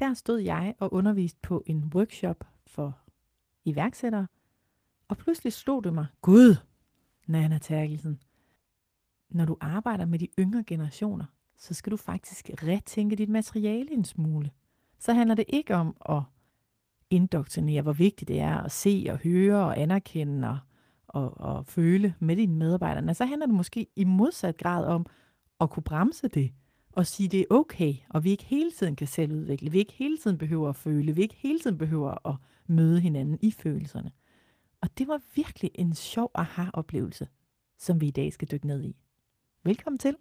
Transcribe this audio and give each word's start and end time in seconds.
der 0.00 0.14
stod 0.14 0.38
jeg 0.38 0.74
og 0.78 0.92
underviste 0.92 1.38
på 1.42 1.62
en 1.66 1.92
workshop 1.94 2.44
for 2.66 2.98
iværksættere, 3.64 4.26
og 5.08 5.16
pludselig 5.16 5.52
slog 5.52 5.84
det 5.84 5.94
mig, 5.94 6.06
Gud, 6.22 6.56
Nana 7.26 7.58
Terkelsen, 7.58 8.22
når 9.30 9.44
du 9.44 9.56
arbejder 9.60 10.04
med 10.04 10.18
de 10.18 10.28
yngre 10.38 10.64
generationer, 10.64 11.24
så 11.56 11.74
skal 11.74 11.90
du 11.92 11.96
faktisk 11.96 12.50
retænke 12.62 13.16
dit 13.16 13.28
materiale 13.28 13.92
en 13.92 14.04
smule. 14.04 14.50
Så 14.98 15.12
handler 15.12 15.34
det 15.34 15.44
ikke 15.48 15.74
om 15.74 15.96
at 16.08 16.22
indoktrinere, 17.10 17.82
hvor 17.82 17.92
vigtigt 17.92 18.28
det 18.28 18.40
er 18.40 18.56
at 18.56 18.72
se 18.72 19.06
og 19.10 19.18
høre 19.18 19.64
og 19.64 19.80
anerkende 19.80 20.48
og, 20.48 20.58
og, 21.08 21.40
og 21.40 21.66
føle 21.66 22.14
med 22.18 22.36
dine 22.36 22.54
medarbejdere. 22.54 23.14
Så 23.14 23.24
handler 23.24 23.46
det 23.46 23.54
måske 23.54 23.86
i 23.96 24.04
modsat 24.04 24.56
grad 24.56 24.84
om 24.84 25.06
at 25.60 25.70
kunne 25.70 25.82
bremse 25.82 26.28
det 26.28 26.52
og 26.92 27.06
sige, 27.06 27.28
det 27.28 27.40
er 27.40 27.44
okay, 27.50 27.94
og 28.08 28.24
vi 28.24 28.30
ikke 28.30 28.44
hele 28.44 28.72
tiden 28.72 28.96
kan 28.96 29.06
selvudvikle, 29.06 29.70
vi 29.70 29.78
ikke 29.78 29.92
hele 29.92 30.18
tiden 30.18 30.38
behøver 30.38 30.68
at 30.68 30.76
føle, 30.76 31.14
vi 31.14 31.22
ikke 31.22 31.36
hele 31.38 31.58
tiden 31.58 31.78
behøver 31.78 32.28
at 32.28 32.36
møde 32.66 33.00
hinanden 33.00 33.38
i 33.42 33.50
følelserne. 33.50 34.12
Og 34.80 34.98
det 34.98 35.08
var 35.08 35.20
virkelig 35.34 35.70
en 35.74 35.94
sjov 35.94 36.30
aha-oplevelse, 36.34 37.28
som 37.78 38.00
vi 38.00 38.06
i 38.06 38.10
dag 38.10 38.32
skal 38.32 38.48
dykke 38.50 38.66
ned 38.66 38.84
i. 38.84 38.96
Velkommen 39.64 39.98
til. 39.98 40.16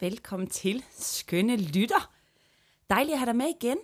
Velkommen 0.00 0.48
til, 0.48 0.84
skønne 0.90 1.56
lytter. 1.56 2.12
Dejligt 2.90 3.12
at 3.12 3.18
have 3.18 3.26
dig 3.26 3.36
med 3.36 3.46
igen. 3.62 3.78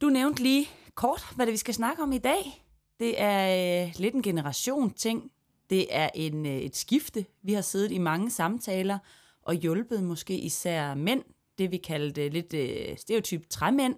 Du 0.00 0.08
nævnte 0.08 0.42
lige 0.42 0.68
kort, 0.94 1.26
hvad 1.36 1.46
det 1.46 1.52
vi 1.52 1.56
skal 1.56 1.74
snakke 1.74 2.02
om 2.02 2.12
i 2.12 2.18
dag. 2.18 2.66
Det 3.00 3.20
er 3.20 3.84
øh, 3.84 3.92
lidt 3.96 4.14
en 4.14 4.22
generation 4.22 4.90
ting. 4.90 5.30
Det 5.70 5.86
er 5.90 6.10
en, 6.14 6.46
øh, 6.46 6.56
et 6.56 6.76
skifte. 6.76 7.24
Vi 7.42 7.52
har 7.52 7.60
siddet 7.60 7.92
i 7.92 7.98
mange 7.98 8.30
samtaler 8.30 8.98
og 9.42 9.54
hjulpet 9.54 10.02
måske 10.02 10.38
især 10.38 10.94
mænd, 10.94 11.22
det 11.58 11.70
vi 11.70 11.76
kaldte 11.76 12.28
lidt 12.28 12.54
øh, 12.54 12.96
stereotyp 12.98 13.48
træmænd, 13.50 13.94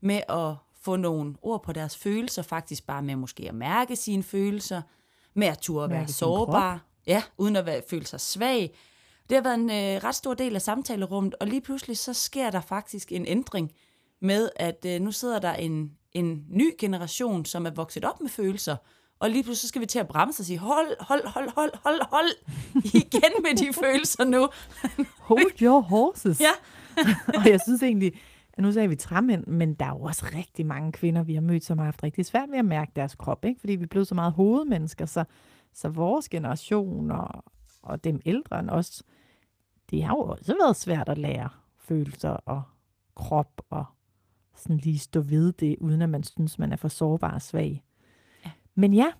med 0.00 0.20
at 0.28 0.54
få 0.82 0.96
nogle 0.96 1.34
ord 1.42 1.62
på 1.62 1.72
deres 1.72 1.96
følelser, 1.96 2.42
faktisk 2.42 2.86
bare 2.86 3.02
med 3.02 3.16
måske 3.16 3.48
at 3.48 3.54
mærke 3.54 3.96
sine 3.96 4.22
følelser, 4.22 4.82
med 5.34 5.46
at 5.46 5.58
turde 5.58 5.90
være 5.90 6.08
sårbar, 6.08 6.86
ja, 7.06 7.22
uden 7.38 7.56
at 7.56 7.66
være, 7.66 7.82
føle 7.90 8.06
sig 8.06 8.20
svag. 8.20 8.74
Det 9.28 9.36
har 9.36 9.42
været 9.42 9.58
en 9.58 9.70
øh, 9.70 10.04
ret 10.04 10.14
stor 10.14 10.34
del 10.34 10.54
af 10.54 10.62
samtalerummet, 10.62 11.34
og 11.40 11.46
lige 11.46 11.60
pludselig 11.60 11.98
så 11.98 12.12
sker 12.12 12.50
der 12.50 12.60
faktisk 12.60 13.12
en 13.12 13.26
ændring 13.26 13.72
med, 14.20 14.50
at 14.56 14.84
øh, 14.86 15.00
nu 15.00 15.12
sidder 15.12 15.38
der 15.38 15.52
en, 15.52 15.92
en 16.12 16.44
ny 16.48 16.74
generation, 16.78 17.44
som 17.44 17.66
er 17.66 17.70
vokset 17.70 18.04
op 18.04 18.20
med 18.20 18.28
følelser, 18.28 18.76
og 19.20 19.30
lige 19.30 19.42
pludselig 19.42 19.68
skal 19.68 19.80
vi 19.80 19.86
til 19.86 19.98
at 19.98 20.08
bremse 20.08 20.40
og 20.40 20.44
sige, 20.44 20.58
hold, 20.58 20.96
hold, 21.00 21.26
hold, 21.26 21.50
hold, 21.54 21.70
hold, 21.84 22.00
hold, 22.10 22.28
igen 22.94 23.32
med 23.42 23.56
de 23.56 23.72
følelser 23.72 24.24
nu. 24.24 24.48
Hold 25.30 25.62
your 25.62 25.80
horses. 25.80 26.40
Ja. 26.40 26.52
og 27.38 27.50
jeg 27.50 27.60
synes 27.60 27.82
egentlig, 27.82 28.12
at 28.52 28.62
nu 28.62 28.72
sagde 28.72 28.88
vi 28.88 28.96
træmænd, 28.96 29.46
men 29.46 29.74
der 29.74 29.86
er 29.86 29.90
jo 29.90 30.00
også 30.00 30.26
rigtig 30.36 30.66
mange 30.66 30.92
kvinder, 30.92 31.22
vi 31.22 31.34
har 31.34 31.40
mødt, 31.40 31.64
som 31.64 31.78
har 31.78 31.84
haft 31.84 32.02
rigtig 32.02 32.26
svært 32.26 32.50
ved 32.50 32.58
at 32.58 32.64
mærke 32.64 32.92
deres 32.96 33.14
krop, 33.14 33.44
ikke? 33.44 33.60
fordi 33.60 33.72
vi 33.72 33.82
er 33.82 33.88
blevet 33.88 34.08
så 34.08 34.14
meget 34.14 34.32
hovedmennesker, 34.32 35.06
så, 35.06 35.24
så 35.72 35.88
vores 35.88 36.28
generation 36.28 37.10
og, 37.10 37.44
og 37.82 38.04
dem 38.04 38.20
ældre 38.26 38.58
end 38.58 38.70
os, 38.70 39.02
det 39.90 40.02
har 40.02 40.14
jo 40.14 40.20
også 40.20 40.54
været 40.58 40.76
svært 40.76 41.08
at 41.08 41.18
lære 41.18 41.48
følelser 41.78 42.30
og 42.30 42.62
krop 43.16 43.62
og 43.70 43.84
sådan 44.60 44.76
lige 44.76 44.98
stå 44.98 45.20
ved 45.20 45.52
det, 45.52 45.76
uden 45.80 46.02
at 46.02 46.10
man 46.10 46.22
synes, 46.22 46.58
man 46.58 46.72
er 46.72 46.76
for 46.76 46.88
sårbar 46.88 47.34
og 47.34 47.42
svag. 47.42 47.84
Ja. 48.44 48.50
Men 48.74 48.94
ja, 48.94 49.12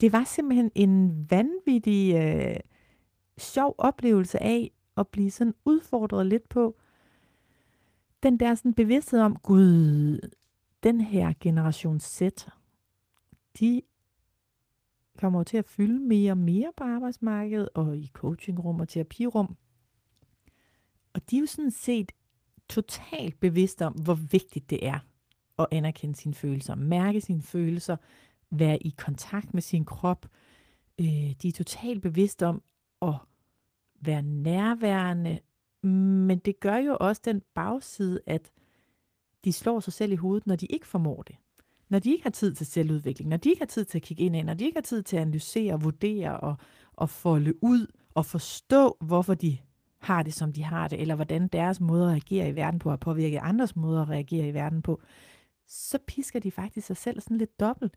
det 0.00 0.12
var 0.12 0.24
simpelthen 0.24 0.70
en 0.74 1.26
vanvittig 1.30 2.14
øh, 2.14 2.56
sjov 3.38 3.74
oplevelse 3.78 4.42
af 4.42 4.70
at 4.96 5.08
blive 5.08 5.30
sådan 5.30 5.54
udfordret 5.64 6.26
lidt 6.26 6.48
på 6.48 6.76
den 8.22 8.40
der 8.40 8.54
sådan 8.54 8.74
bevidsthed 8.74 9.20
om, 9.20 9.36
gud, 9.36 10.18
den 10.82 11.00
her 11.00 11.32
generation 11.40 12.00
Z, 12.00 12.22
de 13.58 13.82
kommer 15.18 15.42
til 15.42 15.56
at 15.56 15.64
fylde 15.64 16.00
mere 16.00 16.32
og 16.32 16.38
mere 16.38 16.72
på 16.76 16.84
arbejdsmarkedet 16.84 17.68
og 17.74 17.96
i 17.96 18.10
coachingrum 18.12 18.80
og 18.80 18.88
terapirum. 18.88 19.56
Og 21.12 21.30
de 21.30 21.36
er 21.36 21.40
jo 21.40 21.46
sådan 21.46 21.70
set 21.70 22.12
totalt 22.68 23.40
bevidst 23.40 23.82
om, 23.82 23.92
hvor 23.92 24.14
vigtigt 24.14 24.70
det 24.70 24.86
er 24.86 24.98
at 25.58 25.66
anerkende 25.70 26.16
sine 26.16 26.34
følelser, 26.34 26.74
mærke 26.74 27.20
sine 27.20 27.42
følelser, 27.42 27.96
være 28.50 28.82
i 28.82 28.94
kontakt 28.98 29.54
med 29.54 29.62
sin 29.62 29.84
krop. 29.84 30.26
Øh, 31.00 31.34
de 31.42 31.48
er 31.48 31.52
totalt 31.52 32.02
bevidste 32.02 32.46
om 32.46 32.62
at 33.02 33.14
være 34.00 34.22
nærværende, 34.22 35.38
men 36.28 36.38
det 36.38 36.60
gør 36.60 36.76
jo 36.76 36.96
også 37.00 37.22
den 37.24 37.42
bagside, 37.54 38.20
at 38.26 38.50
de 39.44 39.52
slår 39.52 39.80
sig 39.80 39.92
selv 39.92 40.12
i 40.12 40.16
hovedet, 40.16 40.46
når 40.46 40.56
de 40.56 40.66
ikke 40.66 40.86
formår 40.86 41.22
det. 41.22 41.36
Når 41.88 41.98
de 41.98 42.10
ikke 42.10 42.22
har 42.22 42.30
tid 42.30 42.54
til 42.54 42.66
selvudvikling, 42.66 43.30
når 43.30 43.36
de 43.36 43.48
ikke 43.48 43.60
har 43.60 43.66
tid 43.66 43.84
til 43.84 43.98
at 43.98 44.02
kigge 44.02 44.24
ind, 44.24 44.46
når 44.46 44.54
de 44.54 44.64
ikke 44.64 44.76
har 44.76 44.82
tid 44.82 45.02
til 45.02 45.16
at 45.16 45.22
analysere, 45.22 45.80
vurdere 45.80 46.40
og, 46.40 46.56
og 46.92 47.10
folde 47.10 47.64
ud 47.64 47.86
og 48.14 48.26
forstå, 48.26 48.96
hvorfor 49.00 49.34
de 49.34 49.58
har 50.00 50.22
det, 50.22 50.34
som 50.34 50.52
de 50.52 50.64
har 50.64 50.88
det, 50.88 51.00
eller 51.00 51.14
hvordan 51.14 51.48
deres 51.48 51.80
måde 51.80 52.04
at 52.04 52.10
reagere 52.10 52.48
i 52.48 52.56
verden 52.56 52.78
på 52.78 52.90
har 52.90 52.96
påvirket 52.96 53.40
andres 53.42 53.76
måder 53.76 54.02
at 54.02 54.08
reagere 54.08 54.48
i 54.48 54.54
verden 54.54 54.82
på, 54.82 55.00
så 55.68 55.98
pisker 56.06 56.40
de 56.40 56.50
faktisk 56.50 56.86
sig 56.86 56.96
selv 56.96 57.20
sådan 57.20 57.38
lidt 57.38 57.60
dobbelt, 57.60 57.96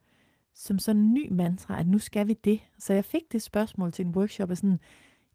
som 0.53 0.79
sådan 0.79 1.01
en 1.01 1.13
ny 1.13 1.31
mantra, 1.31 1.79
at 1.79 1.87
nu 1.87 1.99
skal 1.99 2.27
vi 2.27 2.33
det. 2.33 2.59
Så 2.79 2.93
jeg 2.93 3.05
fik 3.05 3.31
det 3.31 3.41
spørgsmål 3.41 3.91
til 3.91 4.05
en 4.05 4.15
workshop, 4.15 4.49
og 4.49 4.57
sådan, 4.57 4.79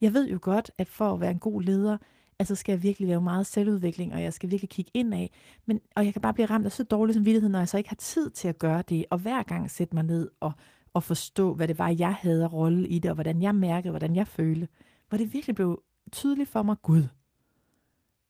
jeg 0.00 0.14
ved 0.14 0.28
jo 0.28 0.38
godt, 0.42 0.70
at 0.78 0.88
for 0.88 1.12
at 1.12 1.20
være 1.20 1.30
en 1.30 1.38
god 1.38 1.62
leder, 1.62 1.98
altså 2.38 2.54
skal 2.54 2.72
jeg 2.72 2.82
virkelig 2.82 3.08
lave 3.08 3.20
meget 3.20 3.46
selvudvikling, 3.46 4.14
og 4.14 4.22
jeg 4.22 4.32
skal 4.32 4.50
virkelig 4.50 4.70
kigge 4.70 4.90
ind 4.94 5.14
af, 5.14 5.30
men, 5.66 5.80
og 5.96 6.04
jeg 6.04 6.12
kan 6.12 6.22
bare 6.22 6.34
blive 6.34 6.46
ramt 6.46 6.66
af 6.66 6.72
så 6.72 6.84
dårlig 6.84 7.14
samvittighed, 7.14 7.48
når 7.48 7.58
jeg 7.58 7.68
så 7.68 7.78
ikke 7.78 7.88
har 7.88 7.96
tid 7.96 8.30
til 8.30 8.48
at 8.48 8.58
gøre 8.58 8.82
det, 8.88 9.04
og 9.10 9.18
hver 9.18 9.42
gang 9.42 9.70
sætte 9.70 9.94
mig 9.94 10.04
ned 10.04 10.30
og, 10.40 10.52
og 10.94 11.02
forstå, 11.02 11.54
hvad 11.54 11.68
det 11.68 11.78
var, 11.78 11.88
jeg 11.88 12.14
havde 12.14 12.46
rolle 12.46 12.88
i 12.88 12.98
det, 12.98 13.10
og 13.10 13.14
hvordan 13.14 13.42
jeg 13.42 13.54
mærkede, 13.54 13.90
hvordan 13.90 14.16
jeg 14.16 14.26
følte, 14.26 14.68
hvor 15.08 15.18
det 15.18 15.32
virkelig 15.32 15.56
blev 15.56 15.82
tydeligt 16.14 16.48
for 16.48 16.62
mig, 16.62 16.76
Gud, 16.82 17.08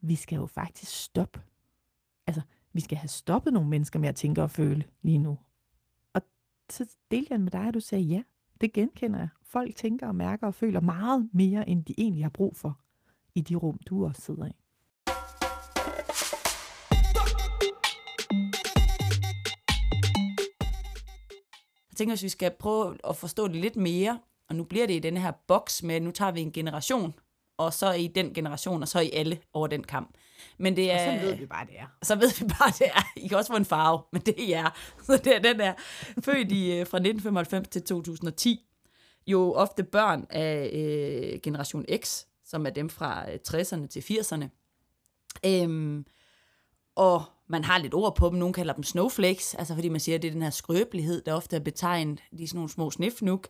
vi 0.00 0.15
skal 0.15 0.37
jo 0.37 0.47
faktisk 0.47 0.93
stoppe. 0.93 1.41
Altså, 2.27 2.43
vi 2.72 2.81
skal 2.81 2.99
have 2.99 3.09
stoppet 3.09 3.53
nogle 3.53 3.69
mennesker 3.69 3.99
med 3.99 4.09
at 4.09 4.17
tænke 4.17 4.43
og 4.43 4.50
føle 4.50 4.84
lige 5.03 5.19
nu. 5.19 5.39
Og 6.12 6.23
så 6.71 6.97
delte 7.11 7.33
jeg 7.33 7.41
med 7.41 7.50
dig, 7.50 7.69
at 7.69 7.75
du 7.75 7.81
sagde, 7.81 8.05
ja, 8.05 8.23
det 8.61 8.73
genkender 8.73 9.19
jeg. 9.19 9.28
Folk 9.43 9.77
tænker 9.77 10.06
og 10.09 10.15
mærker 10.15 10.47
og 10.47 10.55
føler 10.55 10.81
meget 10.81 11.28
mere, 11.33 11.69
end 11.69 11.84
de 11.84 11.94
egentlig 11.99 12.25
har 12.25 12.31
brug 12.31 12.56
for 12.56 12.81
i 13.34 13.41
de 13.41 13.55
rum, 13.55 13.78
du 13.87 14.06
også 14.06 14.23
sidder 14.23 14.47
i. 14.47 14.53
Jeg 21.91 21.97
tænker, 21.97 22.12
at 22.12 22.23
vi 22.23 22.28
skal 22.28 22.50
prøve 22.59 22.99
at 23.09 23.17
forstå 23.17 23.49
det 23.49 23.56
lidt 23.56 23.77
mere, 23.77 24.21
og 24.49 24.56
nu 24.56 24.65
bliver 24.65 24.87
det 24.87 24.94
i 24.94 24.99
den 24.99 25.17
her 25.17 25.33
boks 25.47 25.83
med, 25.83 26.00
nu 26.00 26.11
tager 26.11 26.33
vi 26.33 26.41
en 26.41 26.53
generation, 26.53 27.15
og 27.59 27.73
så 27.73 27.93
i 27.93 28.07
den 28.07 28.35
generation, 28.35 28.83
og 28.83 28.89
så 28.89 29.01
i 29.01 29.11
alle 29.13 29.39
over 29.53 29.67
den 29.67 29.85
kamp. 29.85 30.15
Men 30.59 30.77
det 30.77 30.93
er, 30.93 31.15
og 31.15 31.21
så 31.21 31.27
ved 31.27 31.35
vi 31.37 31.47
bare, 31.47 31.67
det 31.67 31.75
er. 31.79 31.87
Så 32.03 32.17
ved 32.17 32.39
vi 32.39 32.45
bare, 32.59 32.73
det 32.79 32.87
er. 32.87 33.03
I 33.17 33.29
kan 33.29 33.39
også 33.39 33.53
få 33.53 33.57
en 33.57 33.65
farve, 33.65 34.03
men 34.13 34.23
det 34.23 34.35
er 34.39 34.49
jer. 34.49 34.71
Så 35.07 35.17
det 35.17 35.37
er 35.37 35.39
den 35.39 35.59
der 35.59 35.73
født 36.25 36.53
i, 36.53 36.71
øh, 36.71 36.87
fra 36.87 36.99
1995 36.99 37.69
til 37.69 37.83
2010. 37.83 38.61
Jo 39.27 39.53
ofte 39.53 39.85
børn 39.85 40.27
af 40.31 40.71
øh, 40.73 41.41
generation 41.41 41.85
X, 42.03 42.23
som 42.45 42.67
er 42.67 42.71
dem 42.71 42.89
fra 42.89 43.25
60'erne 43.25 43.83
øh, 43.83 43.89
til 43.89 44.01
80'erne. 44.01 44.49
Øhm, 45.47 46.05
og 46.97 47.23
man 47.49 47.65
har 47.65 47.79
lidt 47.79 47.95
ord 47.95 48.17
på 48.17 48.29
dem. 48.29 48.39
Nogle 48.39 48.55
kalder 48.55 48.75
dem 48.75 48.83
snowflakes, 48.83 49.55
altså 49.55 49.75
fordi 49.75 49.89
man 49.89 50.01
siger, 50.01 50.17
at 50.17 50.23
det 50.23 50.29
er 50.29 50.33
den 50.33 50.43
her 50.43 50.51
skrøbelighed, 50.51 51.23
der 51.23 51.35
ofte 51.35 51.57
er 51.57 51.61
betegnet. 51.61 52.23
De 52.39 52.43
er 52.43 52.49
sådan 52.49 52.59
nogle 52.59 52.71
små 52.71 52.91
snifnuk. 52.91 53.49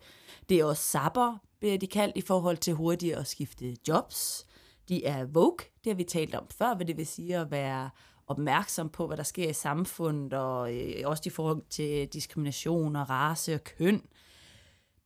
Det 0.49 0.61
er 0.61 0.65
også 0.65 0.83
sabber, 0.83 1.39
bliver 1.64 1.78
de 1.78 1.87
kaldt, 1.87 2.16
i 2.16 2.20
forhold 2.20 2.56
til 2.56 2.75
hurtigt 2.75 3.16
at 3.16 3.26
skifte 3.26 3.76
jobs. 3.88 4.46
De 4.88 5.05
er 5.05 5.25
woke, 5.25 5.72
det 5.84 5.93
har 5.93 5.94
vi 5.94 6.05
talt 6.05 6.34
om 6.34 6.46
før, 6.58 6.75
hvad 6.75 6.87
det 6.87 6.96
vil 6.96 7.06
sige 7.06 7.37
at 7.37 7.50
være 7.50 7.90
opmærksom 8.26 8.88
på, 8.88 9.06
hvad 9.06 9.16
der 9.16 9.22
sker 9.22 9.50
i 9.50 9.52
samfundet, 9.52 10.32
og 10.32 10.75
øh, 10.75 10.94
også 11.05 11.22
i 11.26 11.31
forhold 11.31 11.62
til 11.70 12.08
diskrimination 12.08 12.96
og 12.96 13.11
race 13.11 13.55
og 13.55 13.64
køn. 13.64 14.02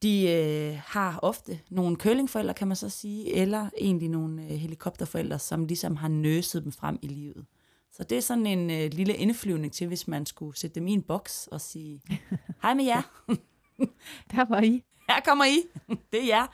De 0.03 0.31
øh, 0.31 0.81
har 0.87 1.19
ofte 1.23 1.61
nogle 1.71 1.97
køllingforældre, 1.97 2.55
kan 2.55 2.69
man 2.69 2.77
så 2.77 2.89
sige, 2.89 3.35
eller 3.35 3.71
egentlig 3.79 4.09
nogle 4.09 4.43
øh, 4.43 4.49
helikopterforældre, 4.49 5.39
som 5.39 5.65
ligesom 5.65 5.97
har 5.97 6.09
nøset 6.09 6.65
dem 6.65 6.73
frem 6.73 6.99
i 7.03 7.07
livet. 7.07 7.47
Så 7.93 8.05
det 8.05 8.19
er 8.19 8.23
sådan 8.23 8.47
en 8.47 8.71
øh, 8.71 8.93
lille 8.93 9.17
indflyvning 9.17 9.73
til, 9.73 9.87
hvis 9.87 10.09
man 10.09 10.27
skulle 10.27 10.59
sætte 10.59 10.75
dem 10.75 10.87
i 10.87 10.93
en 10.93 11.03
boks 11.03 11.47
og 11.47 11.61
sige, 11.61 12.03
hej 12.63 12.75
med 12.75 12.85
jer. 12.85 13.03
Der 14.33 14.49
var 14.49 14.61
I. 14.61 14.88
Her 15.09 15.21
kommer 15.25 15.45
I. 15.45 15.57
Det 16.13 16.23
er 16.23 16.27
jer. 16.27 16.47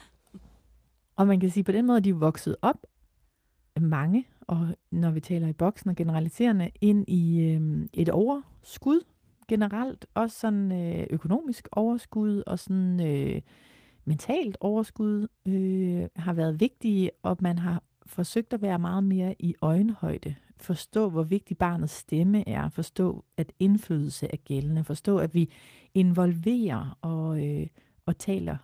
Og 1.16 1.26
man 1.26 1.40
kan 1.40 1.50
sige, 1.50 1.64
på 1.64 1.72
den 1.72 1.86
måde, 1.86 2.00
de 2.00 2.10
er 2.10 2.14
vokset 2.14 2.56
op 2.62 2.76
mange, 3.80 4.26
og 4.40 4.68
når 4.90 5.10
vi 5.10 5.20
taler 5.20 5.48
i 5.48 5.52
boksen 5.52 5.90
og 5.90 5.96
generaliserende, 5.96 6.70
ind 6.80 7.04
i 7.08 7.40
øh, 7.40 7.86
et 7.92 8.08
overskud. 8.08 9.00
generelt 9.48 10.06
også 10.14 10.38
sådan 10.38 10.72
øh, 10.72 11.06
økonomisk 11.10 11.68
overskud 11.72 12.42
og 12.46 12.58
sådan 12.58 13.06
øh, 13.06 13.40
mentalt 14.04 14.56
overskud 14.60 15.28
øh, 15.48 16.08
har 16.16 16.32
været 16.32 16.60
vigtige, 16.60 17.10
og 17.22 17.36
man 17.40 17.58
har 17.58 17.82
forsøgt 18.06 18.52
at 18.52 18.62
være 18.62 18.78
meget 18.78 19.04
mere 19.04 19.34
i 19.38 19.54
øjenhøjde. 19.60 20.34
Forstå, 20.56 21.08
hvor 21.10 21.22
vigtig 21.22 21.58
barnets 21.58 21.92
stemme 21.92 22.48
er. 22.48 22.68
Forstå, 22.68 23.24
at 23.36 23.52
indflydelse 23.58 24.26
er 24.32 24.36
gældende. 24.36 24.84
Forstå, 24.84 25.18
at 25.18 25.34
vi 25.34 25.50
involverer 25.94 26.98
og, 27.02 27.46
øh, 27.46 27.66
og 28.06 28.18
taler 28.18 28.56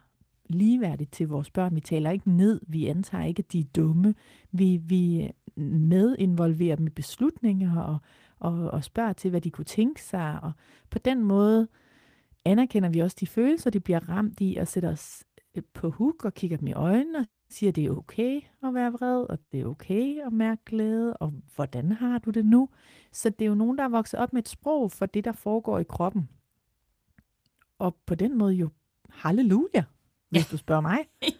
ligeværdigt 0.48 1.12
til 1.12 1.28
vores 1.28 1.50
børn. 1.50 1.74
Vi 1.74 1.80
taler 1.80 2.10
ikke 2.10 2.30
ned. 2.30 2.60
Vi 2.66 2.86
antager 2.86 3.24
ikke, 3.24 3.40
at 3.40 3.52
de 3.52 3.60
er 3.60 3.64
dumme. 3.76 4.14
Vi, 4.52 4.76
vi 4.76 5.22
øh, 5.22 5.64
medinvolverer 5.64 6.76
dem 6.76 6.86
i 6.86 6.90
beslutninger 6.90 7.80
og, 7.80 7.98
og, 8.38 8.70
og 8.70 8.84
spørger 8.84 9.12
til, 9.12 9.30
hvad 9.30 9.40
de 9.40 9.50
kunne 9.50 9.64
tænke 9.64 10.02
sig. 10.02 10.40
Og 10.42 10.52
på 10.90 10.98
den 10.98 11.24
måde 11.24 11.68
anerkender 12.44 12.88
vi 12.88 12.98
også 12.98 13.16
de 13.20 13.26
følelser, 13.26 13.70
de 13.70 13.80
bliver 13.80 14.08
ramt 14.08 14.40
i, 14.40 14.56
og 14.56 14.68
sætter 14.68 14.92
os 14.92 15.24
øh, 15.54 15.62
på 15.74 15.90
huk 15.90 16.24
og 16.24 16.34
kigger 16.34 16.56
dem 16.56 16.66
i 16.66 16.72
øjnene 16.72 17.18
og 17.18 17.26
siger, 17.50 17.70
at 17.70 17.76
det 17.76 17.84
er 17.84 17.90
okay 17.90 18.40
at 18.62 18.74
være 18.74 18.92
vred, 18.92 19.22
og 19.30 19.38
det 19.52 19.60
er 19.60 19.66
okay 19.66 20.26
at 20.26 20.32
mærke 20.32 20.62
glæde, 20.66 21.16
og 21.16 21.32
hvordan 21.54 21.92
har 21.92 22.18
du 22.18 22.30
det 22.30 22.44
nu? 22.46 22.68
Så 23.12 23.30
det 23.30 23.44
er 23.44 23.48
jo 23.48 23.54
nogen, 23.54 23.78
der 23.78 23.84
er 23.84 23.88
vokset 23.88 24.20
op 24.20 24.32
med 24.32 24.42
et 24.42 24.48
sprog 24.48 24.92
for 24.92 25.06
det, 25.06 25.24
der 25.24 25.32
foregår 25.32 25.78
i 25.78 25.84
kroppen. 25.84 26.28
Og 27.78 27.96
på 28.06 28.14
den 28.14 28.38
måde 28.38 28.54
jo 28.54 28.68
halleluja, 29.14 29.82
hvis 30.30 30.42
ja. 30.42 30.46
du 30.52 30.56
spørger 30.56 30.80
mig. 30.80 30.98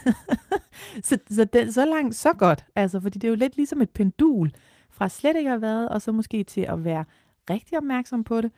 så, 1.08 1.18
så, 1.30 1.44
det, 1.44 1.74
så 1.74 1.84
langt, 1.84 2.14
så 2.14 2.32
godt. 2.32 2.64
Altså, 2.76 3.00
fordi 3.00 3.18
det 3.18 3.28
er 3.28 3.32
jo 3.32 3.36
lidt 3.36 3.56
ligesom 3.56 3.82
et 3.82 3.90
pendul 3.90 4.50
fra 4.90 5.08
slet 5.08 5.36
ikke 5.36 5.48
at 5.48 5.52
have 5.52 5.62
været, 5.62 5.88
og 5.88 6.02
så 6.02 6.12
måske 6.12 6.44
til 6.44 6.60
at 6.60 6.84
være 6.84 7.04
rigtig 7.50 7.78
opmærksom 7.78 8.24
på 8.24 8.40
det. 8.40 8.52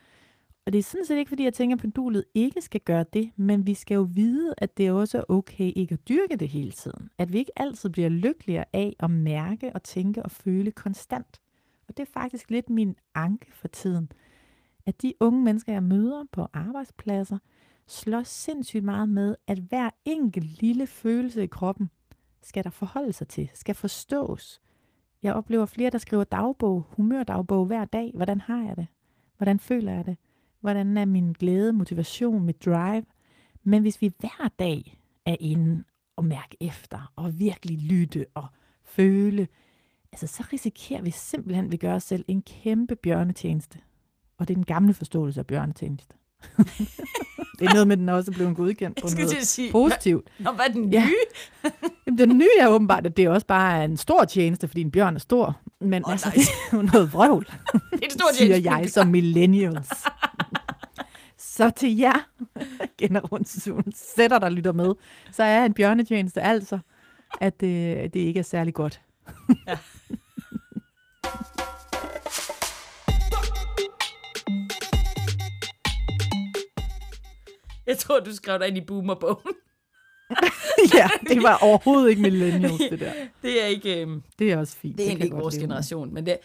Og 0.67 0.73
det 0.73 0.79
er 0.79 0.83
sådan 0.83 1.07
set 1.07 1.17
ikke, 1.17 1.29
fordi 1.29 1.45
jeg 1.45 1.55
tænker, 1.55 1.77
at 1.77 1.81
pendulet 1.81 2.25
ikke 2.35 2.61
skal 2.61 2.81
gøre 2.81 3.05
det, 3.13 3.31
men 3.37 3.67
vi 3.67 3.75
skal 3.75 3.95
jo 3.95 4.09
vide, 4.15 4.55
at 4.59 4.79
det 4.79 4.91
også 4.91 5.19
er 5.19 5.25
okay 5.29 5.73
ikke 5.77 5.93
at 5.93 6.09
dyrke 6.09 6.37
det 6.37 6.49
hele 6.49 6.73
tiden. 6.73 7.11
At 7.19 7.33
vi 7.33 7.39
ikke 7.39 7.59
altid 7.59 7.91
bliver 7.91 8.09
lykkeligere 8.09 8.65
af 8.73 8.97
at 9.01 9.11
mærke 9.11 9.73
og 9.75 9.83
tænke 9.83 10.23
og 10.23 10.31
føle 10.31 10.71
konstant. 10.71 11.41
Og 11.89 11.97
det 11.97 12.03
er 12.03 12.13
faktisk 12.13 12.51
lidt 12.51 12.71
min 12.71 12.97
anke 13.15 13.53
for 13.53 13.69
tiden. 13.69 14.13
At 14.87 15.03
de 15.03 15.15
unge 15.21 15.43
mennesker, 15.43 15.73
jeg 15.73 15.83
møder 15.83 16.25
på 16.33 16.47
arbejdspladser, 16.53 17.39
slås 17.87 18.29
sindssygt 18.29 18.85
meget 18.85 19.09
med, 19.09 19.37
at 19.47 19.59
hver 19.59 19.91
enkelt 20.05 20.61
lille 20.63 20.87
følelse 20.87 21.43
i 21.43 21.47
kroppen 21.47 21.91
skal 22.43 22.65
der 22.65 22.71
forholde 22.71 23.13
sig 23.13 23.29
til, 23.29 23.51
skal 23.55 23.75
forstås. 23.75 24.61
Jeg 25.23 25.35
oplever 25.35 25.67
flere, 25.67 25.91
der 25.91 25.99
skriver 25.99 26.25
dagbog, 26.25 26.87
humørdagbog 26.89 27.67
hver 27.67 27.85
dag. 27.85 28.13
Hvordan 28.15 28.41
har 28.41 28.63
jeg 28.63 28.77
det? 28.77 28.87
Hvordan 29.37 29.59
føler 29.59 29.93
jeg 29.93 30.07
det? 30.07 30.17
Hvordan 30.61 30.97
er 30.97 31.05
min 31.05 31.33
glæde, 31.33 31.73
motivation, 31.73 32.45
mit 32.45 32.65
drive? 32.65 33.05
Men 33.63 33.83
hvis 33.83 34.01
vi 34.01 34.13
hver 34.19 34.49
dag 34.59 35.01
er 35.27 35.37
inde 35.41 35.85
og 36.17 36.25
mærke 36.25 36.57
efter, 36.61 37.13
og 37.17 37.39
virkelig 37.39 37.79
lytte 37.79 38.27
og 38.35 38.47
føle, 38.85 39.49
altså 40.13 40.27
så 40.27 40.45
risikerer 40.53 41.03
vi 41.03 41.11
simpelthen, 41.11 41.65
at 41.65 41.73
vi 41.73 41.77
gør 41.77 41.95
os 41.95 42.03
selv 42.03 42.25
en 42.29 42.43
kæmpe 42.43 42.97
bjørnetjeneste. 42.97 43.79
Og 44.39 44.49
det 44.49 44.55
er 44.55 44.57
den 44.57 44.65
gamle 44.65 44.95
forståelse 44.95 45.41
af 45.41 45.47
bjørnetjeneste. 45.47 46.15
det 47.58 47.69
er 47.69 47.73
noget 47.73 47.88
med, 47.88 47.96
at 47.96 47.99
den 47.99 48.08
også 48.08 48.31
er 48.31 48.35
blevet 48.35 48.56
godkendt 48.56 49.02
på 49.02 49.08
noget 49.17 49.46
sige, 49.46 49.73
positivt. 49.73 50.29
Nå, 50.38 50.50
hvad 50.52 50.64
er 50.69 50.73
den 50.73 50.82
nye? 50.82 50.93
Ja. 50.93 51.08
Jamen, 52.06 52.19
den 52.19 52.38
nye 52.38 52.49
er 52.61 52.69
åbenbart, 52.69 53.06
at 53.06 53.17
det 53.17 53.29
også 53.29 53.46
bare 53.46 53.79
er 53.79 53.85
en 53.85 53.96
stor 53.96 54.25
tjeneste, 54.25 54.69
fordi 54.69 54.81
en 54.81 54.91
bjørn 54.91 55.14
er 55.14 55.20
stor. 55.20 55.61
Men 55.81 56.05
oh, 56.05 56.12
altså, 56.12 56.31
det 56.35 56.43
er 56.43 56.76
jo 56.76 56.82
noget 56.82 57.12
vrøvl, 57.12 57.44
det 57.73 58.00
er 58.02 58.05
en 58.05 58.11
stor 58.11 58.32
siger 58.32 58.49
tjeneste. 58.49 58.70
jeg 58.70 58.91
som 58.91 59.06
millennials. 59.06 59.88
Så 61.38 61.70
til 61.70 61.96
jer, 61.96 62.29
generationen 62.99 63.93
sætter 63.94 64.38
der 64.38 64.49
lytter 64.49 64.73
med, 64.73 64.94
så 65.32 65.43
er 65.43 65.64
en 65.64 65.75
bjørnetjeneste 65.75 66.43
altså, 66.43 66.79
at 67.41 67.61
det, 67.61 68.14
det 68.14 68.20
ikke 68.20 68.38
er 68.41 68.44
særlig 68.44 68.75
godt. 68.75 69.00
ja. 69.69 69.76
Jeg 77.94 77.99
tror, 77.99 78.20
du 78.20 78.35
skrev 78.35 78.58
dig 78.58 78.69
ind 78.69 78.76
i 78.76 78.81
boomerbogen. 78.81 79.55
ja, 80.94 81.08
det 81.29 81.43
var 81.43 81.58
overhovedet 81.62 82.11
ikke 82.11 82.23
millennials, 82.23 82.79
det 82.91 83.00
der. 83.00 83.12
Det 83.43 83.62
er 83.62 83.67
ikke... 83.67 84.06
Um, 84.06 84.23
det 84.38 84.52
er 84.52 84.58
også 84.58 84.76
fint. 84.76 84.99
Det 84.99 85.05
er 85.05 85.08
egentlig 85.08 85.25
ikke 85.25 85.37
vores 85.37 85.58
generation, 85.58 86.14
men 86.14 86.26
det, 86.26 86.38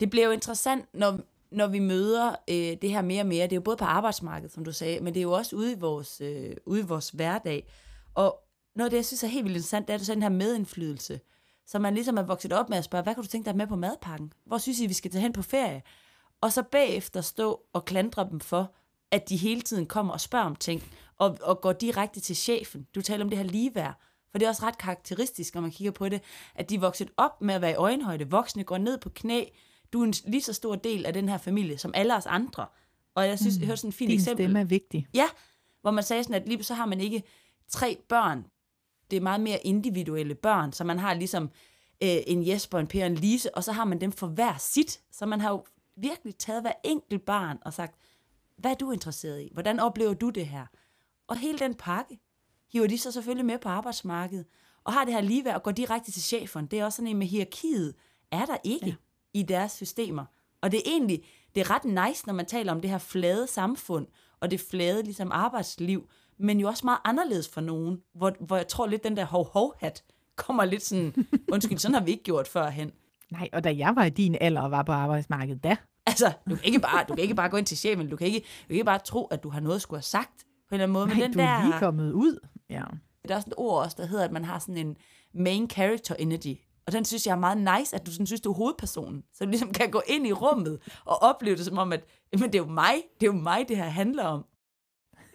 det 0.00 0.10
bliver 0.10 0.26
jo 0.26 0.32
interessant, 0.32 0.84
når, 0.94 1.20
når 1.50 1.66
vi 1.66 1.78
møder 1.78 2.28
øh, 2.50 2.76
det 2.82 2.90
her 2.90 3.02
mere 3.02 3.22
og 3.22 3.26
mere. 3.26 3.44
Det 3.44 3.52
er 3.52 3.56
jo 3.56 3.60
både 3.60 3.76
på 3.76 3.84
arbejdsmarkedet, 3.84 4.52
som 4.52 4.64
du 4.64 4.72
sagde, 4.72 5.00
men 5.00 5.14
det 5.14 5.20
er 5.20 5.22
jo 5.22 5.32
også 5.32 5.56
ude 5.56 5.72
i 5.72 5.78
vores, 5.78 6.20
øh, 6.20 6.56
ude 6.66 6.80
i 6.80 6.84
vores 6.84 7.10
hverdag. 7.10 7.70
Og 8.14 8.38
noget 8.76 8.86
af 8.86 8.90
det, 8.90 8.96
jeg 8.96 9.04
synes 9.04 9.24
er 9.24 9.28
helt 9.28 9.44
vildt 9.44 9.56
interessant, 9.56 9.88
det 9.88 9.94
er 9.94 9.98
sådan 9.98 10.16
den 10.16 10.22
her 10.22 10.38
medindflydelse. 10.38 11.20
Så 11.66 11.78
man 11.78 11.94
ligesom 11.94 12.16
er 12.16 12.22
vokset 12.22 12.52
op 12.52 12.68
med 12.68 12.78
at 12.78 12.84
spørge, 12.84 13.02
hvad 13.02 13.14
kan 13.14 13.22
du 13.22 13.28
tænke 13.28 13.46
dig 13.46 13.56
med 13.56 13.66
på 13.66 13.76
madpakken? 13.76 14.32
Hvor 14.46 14.58
synes 14.58 14.80
I, 14.80 14.86
vi 14.86 14.94
skal 14.94 15.10
tage 15.10 15.22
hen 15.22 15.32
på 15.32 15.42
ferie? 15.42 15.82
Og 16.40 16.52
så 16.52 16.62
bagefter 16.62 17.20
stå 17.20 17.60
og 17.72 17.84
klandre 17.84 18.28
dem 18.30 18.40
for, 18.40 18.74
at 19.10 19.28
de 19.28 19.36
hele 19.36 19.60
tiden 19.60 19.86
kommer 19.86 20.12
og 20.12 20.20
spørger 20.20 20.46
om 20.46 20.56
ting, 20.56 20.82
og, 21.18 21.38
og 21.42 21.60
går 21.60 21.72
direkte 21.72 22.20
til 22.20 22.36
chefen. 22.36 22.86
Du 22.94 23.02
taler 23.02 23.24
om 23.24 23.30
det 23.30 23.38
her 23.38 23.44
ligeværd, 23.44 23.94
for 24.30 24.38
det 24.38 24.46
er 24.46 24.48
også 24.48 24.62
ret 24.66 24.78
karakteristisk, 24.78 25.54
når 25.54 25.62
man 25.62 25.70
kigger 25.70 25.90
på 25.90 26.08
det, 26.08 26.20
at 26.54 26.70
de 26.70 26.74
er 26.74 26.80
vokset 26.80 27.10
op 27.16 27.42
med 27.42 27.54
at 27.54 27.60
være 27.60 27.70
i 27.70 27.74
øjenhøjde. 27.74 28.30
Voksne 28.30 28.64
går 28.64 28.78
ned 28.78 28.98
på 28.98 29.08
knæ. 29.08 29.44
Du 29.92 30.00
er 30.00 30.04
en 30.04 30.14
lige 30.24 30.42
så 30.42 30.52
stor 30.52 30.74
del 30.74 31.06
af 31.06 31.12
den 31.12 31.28
her 31.28 31.38
familie, 31.38 31.78
som 31.78 31.92
alle 31.94 32.16
os 32.16 32.26
andre. 32.26 32.66
Og 33.14 33.28
jeg 33.28 33.38
synes, 33.38 33.56
mm. 33.56 33.60
jeg 33.60 33.66
hørte 33.66 33.80
sådan 33.80 33.88
en 33.88 33.92
fin 33.92 34.08
Din 34.08 34.18
eksempel. 34.18 34.44
stemme 34.44 34.60
er 34.60 34.64
vigtig. 34.64 35.06
Ja, 35.14 35.26
hvor 35.80 35.90
man 35.90 36.04
sagde 36.04 36.24
sådan, 36.24 36.42
at 36.42 36.48
lige 36.48 36.64
så 36.64 36.74
har 36.74 36.86
man 36.86 37.00
ikke 37.00 37.22
tre 37.68 37.98
børn. 38.08 38.46
Det 39.10 39.16
er 39.16 39.20
meget 39.20 39.40
mere 39.40 39.66
individuelle 39.66 40.34
børn, 40.34 40.72
så 40.72 40.84
man 40.84 40.98
har 40.98 41.14
ligesom 41.14 41.44
øh, 42.02 42.16
en 42.26 42.46
Jesper, 42.48 42.78
en 42.78 42.86
Per 42.86 43.00
og 43.04 43.06
en 43.06 43.14
Lise, 43.14 43.56
og 43.56 43.64
så 43.64 43.72
har 43.72 43.84
man 43.84 44.00
dem 44.00 44.12
for 44.12 44.26
hver 44.26 44.56
sit. 44.58 45.00
Så 45.12 45.26
man 45.26 45.40
har 45.40 45.50
jo 45.50 45.64
virkelig 45.96 46.36
taget 46.36 46.62
hver 46.62 46.72
enkelt 46.84 47.24
barn 47.24 47.58
og 47.62 47.72
sagt, 47.72 47.94
hvad 48.60 48.70
er 48.70 48.74
du 48.74 48.90
interesseret 48.90 49.42
i? 49.42 49.48
Hvordan 49.52 49.80
oplever 49.80 50.14
du 50.14 50.30
det 50.30 50.46
her? 50.46 50.66
Og 51.28 51.36
hele 51.36 51.58
den 51.58 51.74
pakke 51.74 52.18
hiver 52.72 52.86
de 52.86 52.98
så 52.98 53.12
selvfølgelig 53.12 53.46
med 53.46 53.58
på 53.58 53.68
arbejdsmarkedet, 53.68 54.46
og 54.84 54.92
har 54.92 55.04
det 55.04 55.14
her 55.14 55.20
ligeværd 55.20 55.54
og 55.54 55.62
går 55.62 55.70
direkte 55.70 56.10
til 56.10 56.22
chefen. 56.22 56.66
Det 56.66 56.78
er 56.78 56.84
også 56.84 56.96
sådan 56.96 57.06
en 57.06 57.16
med 57.16 57.26
hierarkiet, 57.26 57.94
er 58.30 58.46
der 58.46 58.56
ikke 58.64 58.86
ja. 58.86 58.94
i 59.34 59.42
deres 59.42 59.72
systemer. 59.72 60.24
Og 60.62 60.72
det 60.72 60.78
er 60.78 60.90
egentlig, 60.90 61.24
det 61.54 61.60
er 61.60 61.70
ret 61.70 61.84
nice, 61.84 62.26
når 62.26 62.34
man 62.34 62.46
taler 62.46 62.72
om 62.72 62.80
det 62.80 62.90
her 62.90 62.98
flade 62.98 63.46
samfund, 63.46 64.06
og 64.40 64.50
det 64.50 64.60
flade 64.60 65.02
ligesom 65.02 65.32
arbejdsliv, 65.32 66.08
men 66.38 66.60
jo 66.60 66.68
også 66.68 66.86
meget 66.86 66.98
anderledes 67.04 67.48
for 67.48 67.60
nogen, 67.60 68.02
hvor, 68.14 68.32
hvor 68.40 68.56
jeg 68.56 68.68
tror 68.68 68.86
lidt, 68.86 69.04
den 69.04 69.16
der 69.16 69.24
hov-hov-hat 69.24 70.04
kommer 70.36 70.64
lidt 70.64 70.82
sådan, 70.82 71.26
undskyld, 71.52 71.78
sådan 71.78 71.94
har 71.94 72.04
vi 72.04 72.10
ikke 72.10 72.22
gjort 72.22 72.48
førhen. 72.48 72.92
Nej, 73.30 73.48
og 73.52 73.64
da 73.64 73.74
jeg 73.76 73.96
var 73.96 74.04
i 74.04 74.10
din 74.10 74.36
alder 74.40 74.60
og 74.60 74.70
var 74.70 74.82
på 74.82 74.92
arbejdsmarkedet, 74.92 75.64
da 75.64 75.76
Altså, 76.10 76.32
du 76.50 76.56
kan 76.56 76.64
ikke 76.64 76.80
bare, 76.80 77.04
du 77.08 77.14
kan 77.14 77.22
ikke 77.22 77.34
bare 77.34 77.48
gå 77.48 77.56
ind 77.56 77.66
til 77.66 77.78
chefen, 77.78 78.10
du 78.10 78.16
kan 78.16 78.26
ikke, 78.26 78.38
du 78.38 78.66
kan 78.66 78.74
ikke 78.74 78.84
bare 78.84 78.98
tro, 78.98 79.26
at 79.26 79.42
du 79.42 79.48
har 79.48 79.60
noget 79.60 79.76
at 79.76 79.82
skulle 79.82 79.98
have 79.98 80.02
sagt 80.02 80.44
på 80.68 80.74
en 80.74 80.80
eller 80.80 80.82
anden 80.82 80.92
måde. 80.92 81.06
Nej, 81.06 81.14
men 81.14 81.22
den 81.22 81.32
du 81.32 81.38
der, 81.38 81.44
er 81.44 81.64
lige 81.64 81.78
kommet 81.78 82.12
ud. 82.12 82.38
Ja. 82.70 82.82
Der 83.28 83.34
er 83.34 83.40
sådan 83.40 83.50
et 83.50 83.54
ord 83.56 83.84
også, 83.84 83.96
der 84.00 84.06
hedder, 84.06 84.24
at 84.24 84.32
man 84.32 84.44
har 84.44 84.58
sådan 84.58 84.76
en 84.76 84.96
main 85.34 85.70
character 85.70 86.14
energy. 86.14 86.56
Og 86.86 86.92
den 86.92 87.04
synes 87.04 87.26
jeg 87.26 87.32
er 87.32 87.36
meget 87.38 87.58
nice, 87.58 87.96
at 87.96 88.06
du 88.06 88.12
sådan 88.12 88.26
synes, 88.26 88.40
du 88.40 88.50
er 88.50 88.54
hovedpersonen. 88.56 89.22
Så 89.34 89.44
du 89.44 89.50
ligesom 89.50 89.72
kan 89.72 89.90
gå 89.90 90.02
ind 90.06 90.26
i 90.26 90.32
rummet 90.32 90.78
og 91.04 91.22
opleve 91.22 91.56
det 91.56 91.64
som 91.64 91.78
om, 91.78 91.92
at 91.92 92.04
jamen, 92.32 92.52
det 92.52 92.58
er 92.58 92.62
jo 92.62 92.70
mig, 92.70 92.94
det 93.20 93.26
er 93.26 93.32
jo 93.32 93.38
mig, 93.38 93.64
det 93.68 93.76
her 93.76 93.84
handler 93.84 94.24
om. 94.24 94.44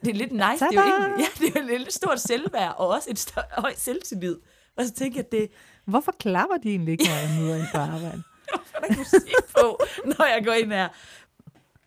Det 0.03 0.09
er 0.09 0.13
lidt 0.13 0.31
nice. 0.31 0.43
Det 0.43 0.77
er, 0.77 0.99
jo 0.99 1.05
ikke, 1.05 1.19
ja, 1.23 1.27
det 1.39 1.55
er 1.55 1.61
jo 1.61 1.73
et 1.73 1.79
lidt 1.81 1.93
stort 1.93 2.19
selvværd, 2.19 2.75
og 2.77 2.87
også 2.87 3.07
et 3.11 3.19
stort, 3.19 3.45
høj 3.51 3.73
selvtillid. 3.75 4.37
Og 4.77 4.85
så 4.85 4.93
tænker 4.93 5.19
jeg, 5.19 5.25
at 5.25 5.31
det... 5.31 5.51
Hvorfor 5.85 6.11
klapper 6.19 6.57
de 6.57 6.69
egentlig 6.69 6.91
ikke, 6.91 7.03
når 7.03 7.15
jeg 7.15 7.41
møder 7.41 7.55
ind 7.55 7.67
på 7.73 7.77
arbejde? 7.77 8.23
Der 8.53 8.79
er 8.89 8.97
musik 8.97 9.33
på, 9.57 9.79
når 10.05 10.25
jeg 10.25 10.45
går 10.45 10.53
ind 10.53 10.71
her. 10.71 10.89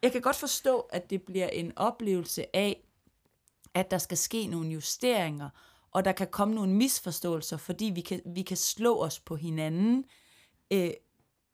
Jeg 0.03 0.13
kan 0.13 0.21
godt 0.21 0.37
forstå, 0.37 0.81
at 0.81 1.11
det 1.11 1.23
bliver 1.23 1.49
en 1.49 1.73
oplevelse 1.77 2.57
af, 2.57 2.85
at 3.75 3.91
der 3.91 3.99
skal 3.99 4.17
ske 4.17 4.47
nogle 4.47 4.69
justeringer, 4.69 5.49
og 5.91 6.05
der 6.05 6.13
kan 6.13 6.27
komme 6.27 6.55
nogle 6.55 6.73
misforståelser, 6.73 7.57
fordi 7.57 7.85
vi 7.85 8.01
kan, 8.01 8.21
vi 8.27 8.43
kan 8.43 8.57
slå 8.57 9.03
os 9.03 9.21
på 9.21 9.37
hinanden, 9.37 10.05
øh, 10.71 10.91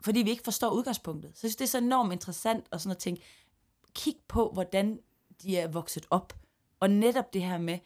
fordi 0.00 0.23
vi 0.23 0.30
ikke 0.30 0.44
forstår 0.44 0.70
udgangspunktet. 0.70 1.30
Så 1.34 1.40
jeg 1.42 1.50
synes, 1.50 1.56
det 1.56 1.64
er 1.64 1.68
så 1.68 1.78
enormt 1.78 2.12
interessant 2.12 2.66
at, 2.73 2.80
sådan 2.80 2.90
at 2.90 2.99
tænke, 2.99 3.23
kig 3.94 4.16
på, 4.28 4.50
hvordan 4.52 4.99
de 5.42 5.58
er 5.58 5.68
vokset 5.68 6.06
op, 6.11 6.32
og 6.80 6.90
netop 6.90 7.32
det 7.32 7.42
her 7.42 7.58
med, 7.58 7.78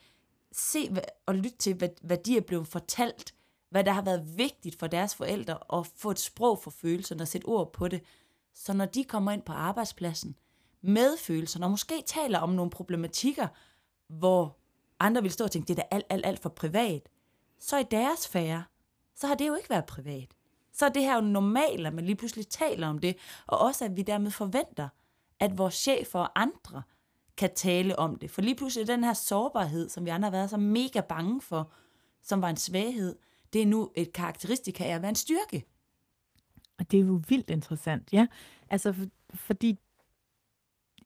se 0.52 0.90
og 1.26 1.34
lytte 1.34 1.58
til, 1.58 1.74
hvad, 1.74 1.88
hvad 2.02 2.16
de 2.16 2.36
er 2.36 2.40
blevet 2.40 2.68
fortalt, 2.68 3.34
hvad 3.70 3.84
der 3.84 3.92
har 3.92 4.02
været 4.02 4.38
vigtigt 4.38 4.78
for 4.78 4.86
deres 4.86 5.14
forældre 5.14 5.78
at 5.78 5.86
få 5.96 6.10
et 6.10 6.18
sprog 6.18 6.58
for 6.58 6.70
følelserne 6.70 7.22
og 7.22 7.28
sætte 7.28 7.44
ord 7.44 7.72
på 7.72 7.88
det. 7.88 8.02
Så 8.54 8.72
når 8.72 8.84
de 8.84 9.04
kommer 9.04 9.32
ind 9.32 9.42
på 9.42 9.52
arbejdspladsen 9.52 10.36
med 10.80 11.18
følelserne, 11.18 11.66
og 11.66 11.70
måske 11.70 12.02
taler 12.06 12.38
om 12.38 12.50
nogle 12.50 12.70
problematikker, 12.70 13.48
hvor 14.08 14.56
andre 15.00 15.22
vil 15.22 15.30
stå 15.30 15.44
og 15.44 15.50
tænke, 15.50 15.68
det 15.68 15.78
er 15.78 15.82
da 15.82 15.88
alt, 15.90 16.06
alt, 16.08 16.26
alt 16.26 16.42
for 16.42 16.48
privat, 16.48 17.08
så 17.58 17.78
i 17.78 17.84
deres 17.90 18.18
sfære, 18.18 18.64
så 19.14 19.26
har 19.26 19.34
det 19.34 19.48
jo 19.48 19.54
ikke 19.54 19.70
været 19.70 19.86
privat. 19.86 20.34
Så 20.72 20.84
er 20.84 20.88
det 20.88 21.02
her 21.02 21.14
jo 21.14 21.20
normalt, 21.20 21.86
at 21.86 21.94
man 21.94 22.04
lige 22.04 22.16
pludselig 22.16 22.48
taler 22.48 22.88
om 22.88 22.98
det, 22.98 23.16
og 23.46 23.58
også 23.58 23.84
at 23.84 23.96
vi 23.96 24.02
dermed 24.02 24.30
forventer, 24.30 24.88
at 25.40 25.58
vores 25.58 25.74
chefer 25.74 26.18
og 26.18 26.40
andre 26.40 26.82
kan 27.36 27.54
tale 27.54 27.98
om 27.98 28.16
det. 28.16 28.30
For 28.30 28.42
lige 28.42 28.54
pludselig 28.54 28.86
den 28.88 29.04
her 29.04 29.12
sårbarhed, 29.12 29.88
som 29.88 30.04
vi 30.04 30.10
andre 30.10 30.26
har 30.26 30.30
været 30.30 30.50
så 30.50 30.56
mega 30.56 31.00
bange 31.00 31.40
for, 31.40 31.72
som 32.22 32.42
var 32.42 32.48
en 32.50 32.56
svaghed, 32.56 33.16
det 33.52 33.62
er 33.62 33.66
nu 33.66 33.90
et 33.94 34.12
karakteristika 34.12 34.84
af 34.84 34.94
at 34.94 35.02
være 35.02 35.08
en 35.08 35.14
styrke. 35.14 35.64
Og 36.78 36.90
det 36.90 37.00
er 37.00 37.04
jo 37.04 37.22
vildt 37.28 37.50
interessant, 37.50 38.12
ja. 38.12 38.26
Altså, 38.70 38.92
for, 38.92 39.06
fordi 39.34 39.78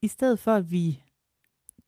i 0.02 0.08
stedet 0.08 0.38
for, 0.38 0.54
at 0.54 0.70
vi 0.70 1.02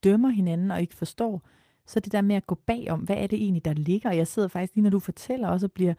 dømmer 0.03 0.29
hinanden 0.29 0.71
og 0.71 0.81
ikke 0.81 0.95
forstår, 0.95 1.41
så 1.85 1.99
det 1.99 2.11
der 2.11 2.21
med 2.21 2.35
at 2.35 2.47
gå 2.47 2.55
bagom, 2.55 2.99
hvad 2.99 3.17
er 3.17 3.27
det 3.27 3.41
egentlig, 3.43 3.65
der 3.65 3.73
ligger? 3.73 4.09
Og 4.09 4.17
jeg 4.17 4.27
sidder 4.27 4.47
faktisk 4.47 4.75
lige, 4.75 4.83
når 4.83 4.89
du 4.89 4.99
fortæller 4.99 5.47
også, 5.47 5.65
og 5.65 5.71
bliver 5.71 5.93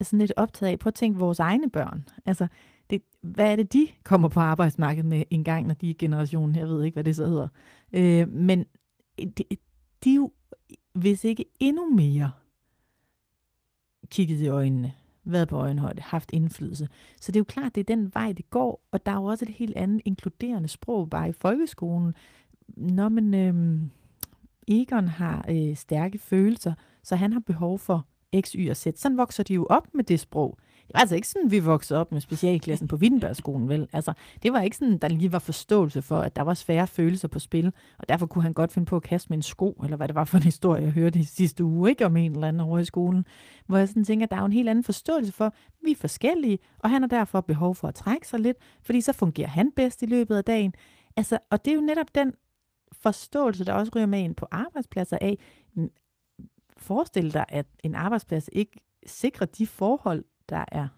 sådan 0.00 0.18
lidt 0.18 0.32
optaget 0.36 0.72
af, 0.72 0.78
prøv 0.78 0.88
at 0.88 0.94
tænke 0.94 1.18
vores 1.18 1.38
egne 1.38 1.70
børn. 1.70 2.08
Altså, 2.26 2.46
det, 2.90 3.02
hvad 3.20 3.52
er 3.52 3.56
det, 3.56 3.72
de 3.72 3.88
kommer 4.04 4.28
på 4.28 4.40
arbejdsmarkedet 4.40 5.06
med 5.06 5.24
en 5.30 5.44
gang, 5.44 5.66
når 5.66 5.74
de 5.74 5.90
er 5.90 5.94
generationen? 5.98 6.56
Jeg 6.56 6.68
ved 6.68 6.84
ikke, 6.84 6.94
hvad 6.94 7.04
det 7.04 7.16
så 7.16 7.26
hedder. 7.26 7.48
Øh, 7.92 8.28
men 8.28 8.64
de, 9.18 9.44
de 10.04 10.10
er 10.10 10.14
jo, 10.14 10.32
hvis 10.92 11.24
ikke 11.24 11.44
endnu 11.60 11.90
mere, 11.90 12.30
kigget 14.12 14.40
i 14.40 14.48
øjnene, 14.48 14.92
været 15.24 15.48
på 15.48 15.56
øjenhøjde, 15.56 16.02
haft 16.02 16.30
indflydelse. 16.32 16.88
Så 17.20 17.32
det 17.32 17.36
er 17.36 17.40
jo 17.40 17.44
klart, 17.44 17.74
det 17.74 17.80
er 17.80 17.96
den 17.96 18.10
vej, 18.14 18.32
det 18.32 18.50
går, 18.50 18.88
og 18.92 19.06
der 19.06 19.12
er 19.12 19.16
jo 19.16 19.24
også 19.24 19.44
et 19.44 19.54
helt 19.54 19.76
andet 19.76 20.02
inkluderende 20.04 20.68
sprog 20.68 21.10
bare 21.10 21.28
i 21.28 21.32
folkeskolen. 21.32 22.14
Når 22.76 23.08
man, 23.08 23.34
øh, 23.34 23.80
Egon 24.68 25.08
har 25.08 25.44
øh, 25.50 25.76
stærke 25.76 26.18
følelser, 26.18 26.74
så 27.02 27.16
han 27.16 27.32
har 27.32 27.40
behov 27.40 27.78
for 27.78 28.06
X, 28.40 28.52
Y 28.52 28.70
og 28.70 28.76
Z. 28.76 28.86
Sådan 28.96 29.18
vokser 29.18 29.42
de 29.42 29.54
jo 29.54 29.66
op 29.70 29.88
med 29.94 30.04
det 30.04 30.20
sprog. 30.20 30.58
Det 30.92 30.96
var 30.96 31.00
altså 31.00 31.14
ikke 31.14 31.28
sådan, 31.28 31.50
vi 31.50 31.58
voksede 31.58 32.00
op 32.00 32.12
med 32.12 32.20
specialklassen 32.20 32.88
på 32.88 32.96
Wittenbergskolen, 32.96 33.68
vel? 33.68 33.88
Altså, 33.92 34.12
det 34.42 34.52
var 34.52 34.60
ikke 34.60 34.76
sådan, 34.76 34.98
der 34.98 35.08
lige 35.08 35.32
var 35.32 35.38
forståelse 35.38 36.02
for, 36.02 36.18
at 36.18 36.36
der 36.36 36.42
var 36.42 36.54
svære 36.54 36.86
følelser 36.86 37.28
på 37.28 37.38
spil, 37.38 37.72
og 37.98 38.08
derfor 38.08 38.26
kunne 38.26 38.42
han 38.42 38.52
godt 38.52 38.72
finde 38.72 38.86
på 38.86 38.96
at 38.96 39.02
kaste 39.02 39.28
med 39.28 39.36
en 39.36 39.42
sko, 39.42 39.80
eller 39.84 39.96
hvad 39.96 40.08
det 40.08 40.14
var 40.14 40.24
for 40.24 40.36
en 40.36 40.42
historie, 40.42 40.82
jeg 40.82 40.90
hørte 40.90 41.18
i 41.18 41.22
sidste 41.24 41.64
uge, 41.64 41.90
ikke 41.90 42.06
om 42.06 42.16
en 42.16 42.32
eller 42.32 42.48
anden 42.48 42.60
over 42.60 42.78
i 42.78 42.84
skolen, 42.84 43.24
hvor 43.66 43.78
jeg 43.78 43.88
sådan 43.88 44.04
tænker, 44.04 44.26
at 44.26 44.30
der 44.30 44.36
er 44.36 44.40
jo 44.40 44.46
en 44.46 44.52
helt 44.52 44.68
anden 44.68 44.84
forståelse 44.84 45.32
for, 45.32 45.44
at 45.44 45.52
vi 45.84 45.90
er 45.90 45.96
forskellige, 45.96 46.58
og 46.78 46.90
han 46.90 47.02
har 47.02 47.08
derfor 47.08 47.40
behov 47.40 47.74
for 47.74 47.88
at 47.88 47.94
trække 47.94 48.28
sig 48.28 48.40
lidt, 48.40 48.56
fordi 48.82 49.00
så 49.00 49.12
fungerer 49.12 49.48
han 49.48 49.72
bedst 49.76 50.02
i 50.02 50.06
løbet 50.06 50.36
af 50.36 50.44
dagen. 50.44 50.74
Altså, 51.16 51.38
og 51.50 51.64
det 51.64 51.70
er 51.70 51.74
jo 51.74 51.80
netop 51.80 52.14
den 52.14 52.32
forståelse, 52.92 53.64
der 53.64 53.72
også 53.72 53.92
ryger 53.96 54.06
med 54.06 54.20
ind 54.20 54.34
på 54.34 54.46
arbejdspladser 54.50 55.18
af, 55.20 55.38
forestil 56.76 57.32
dig, 57.32 57.44
at 57.48 57.66
en 57.84 57.94
arbejdsplads 57.94 58.50
ikke 58.52 58.80
sikrer 59.06 59.46
de 59.46 59.66
forhold, 59.66 60.24
der 60.48 60.64
er 60.72 60.88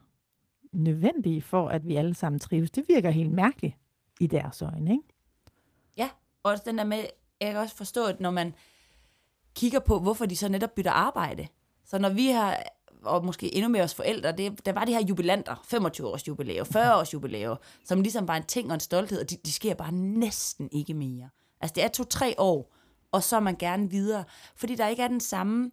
nødvendige 0.73 1.43
for, 1.43 1.69
at 1.69 1.87
vi 1.89 1.97
alle 1.97 2.15
sammen 2.15 2.39
trives. 2.39 2.71
Det 2.71 2.85
virker 2.89 3.11
helt 3.11 3.33
mærkeligt 3.33 3.75
i 4.21 4.27
deres 4.27 4.63
øjne, 4.63 4.91
ikke? 4.91 5.05
Ja, 5.97 6.09
og 6.43 6.65
den 6.65 6.79
der 6.79 6.85
med, 6.85 7.05
jeg 7.41 7.53
kan 7.53 7.61
også 7.61 7.77
forstå, 7.77 8.07
at 8.07 8.21
når 8.21 8.31
man 8.31 8.55
kigger 9.55 9.81
på, 9.81 9.99
hvorfor 9.99 10.27
de 10.27 10.37
så 10.37 10.49
netop 10.49 10.75
bytter 10.75 10.91
arbejde. 10.91 11.47
Så 11.85 11.99
når 11.99 12.09
vi 12.09 12.27
har, 12.27 12.63
og 13.03 13.25
måske 13.25 13.55
endnu 13.55 13.69
mere 13.69 13.83
os 13.83 13.95
forældre, 13.95 14.33
det, 14.33 14.67
der 14.67 14.73
var 14.73 14.85
de 14.85 14.93
her 14.93 15.03
jubilanter, 15.03 15.63
25 15.65 16.09
års 16.09 16.29
jubilæer, 16.29 16.65
40 16.65 16.97
års 16.97 17.15
jubilæer, 17.15 17.57
som 17.85 18.01
ligesom 18.01 18.29
var 18.29 18.37
en 18.37 18.45
ting 18.45 18.69
og 18.69 18.75
en 18.75 18.81
stolthed, 18.81 19.21
og 19.21 19.31
de, 19.31 19.37
de 19.37 19.53
sker 19.53 19.75
bare 19.75 19.93
næsten 19.93 20.69
ikke 20.73 20.95
mere. 20.95 21.29
Altså 21.61 21.75
det 21.75 21.85
er 21.85 21.89
to-tre 21.89 22.35
år, 22.39 22.75
og 23.13 23.23
så 23.23 23.37
er 23.37 23.41
man 23.41 23.57
gerne 23.57 23.91
videre, 23.91 24.25
fordi 24.57 24.75
der 24.75 24.89
ikke 24.89 25.03
er 25.03 25.09
den 25.09 25.21
samme 25.21 25.71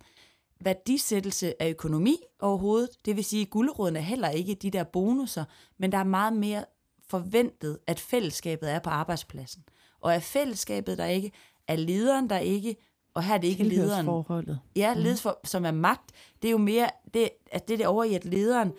værdisættelse 0.63 1.61
af 1.61 1.69
økonomi 1.69 2.17
overhovedet. 2.39 2.89
Det 3.05 3.15
vil 3.15 3.23
sige, 3.23 3.41
at 3.41 3.49
guldråden 3.49 3.95
er 3.95 4.01
heller 4.01 4.29
ikke 4.29 4.55
de 4.55 4.71
der 4.71 4.83
bonusser, 4.83 5.45
men 5.77 5.91
der 5.91 5.97
er 5.97 6.03
meget 6.03 6.33
mere 6.33 6.65
forventet, 7.09 7.79
at 7.87 7.99
fællesskabet 7.99 8.71
er 8.71 8.79
på 8.79 8.89
arbejdspladsen. 8.89 9.63
Og 10.01 10.13
er 10.13 10.19
fællesskabet 10.19 10.97
der 10.97 11.05
ikke, 11.05 11.31
er 11.67 11.75
lederen 11.75 12.29
der 12.29 12.37
ikke, 12.37 12.75
og 13.13 13.23
her 13.23 13.33
er 13.33 13.37
det 13.37 13.47
ikke 13.47 13.63
lederen. 13.63 14.05
Forholdet. 14.05 14.59
Ja, 14.75 14.95
mm. 14.95 15.17
for, 15.17 15.39
som 15.43 15.65
er 15.65 15.71
magt. 15.71 16.11
Det 16.41 16.47
er 16.47 16.51
jo 16.51 16.57
mere, 16.57 16.89
det, 17.13 17.29
at 17.51 17.67
det 17.67 17.79
der 17.79 17.87
over 17.87 18.03
i, 18.03 18.13
at 18.13 18.25
lederen 18.25 18.73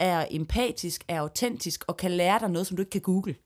er 0.00 0.26
empatisk, 0.30 1.04
er 1.08 1.20
autentisk 1.20 1.84
og 1.88 1.96
kan 1.96 2.10
lære 2.10 2.38
dig 2.38 2.50
noget, 2.50 2.66
som 2.66 2.76
du 2.76 2.82
ikke 2.82 2.90
kan 2.90 3.00
google. 3.00 3.36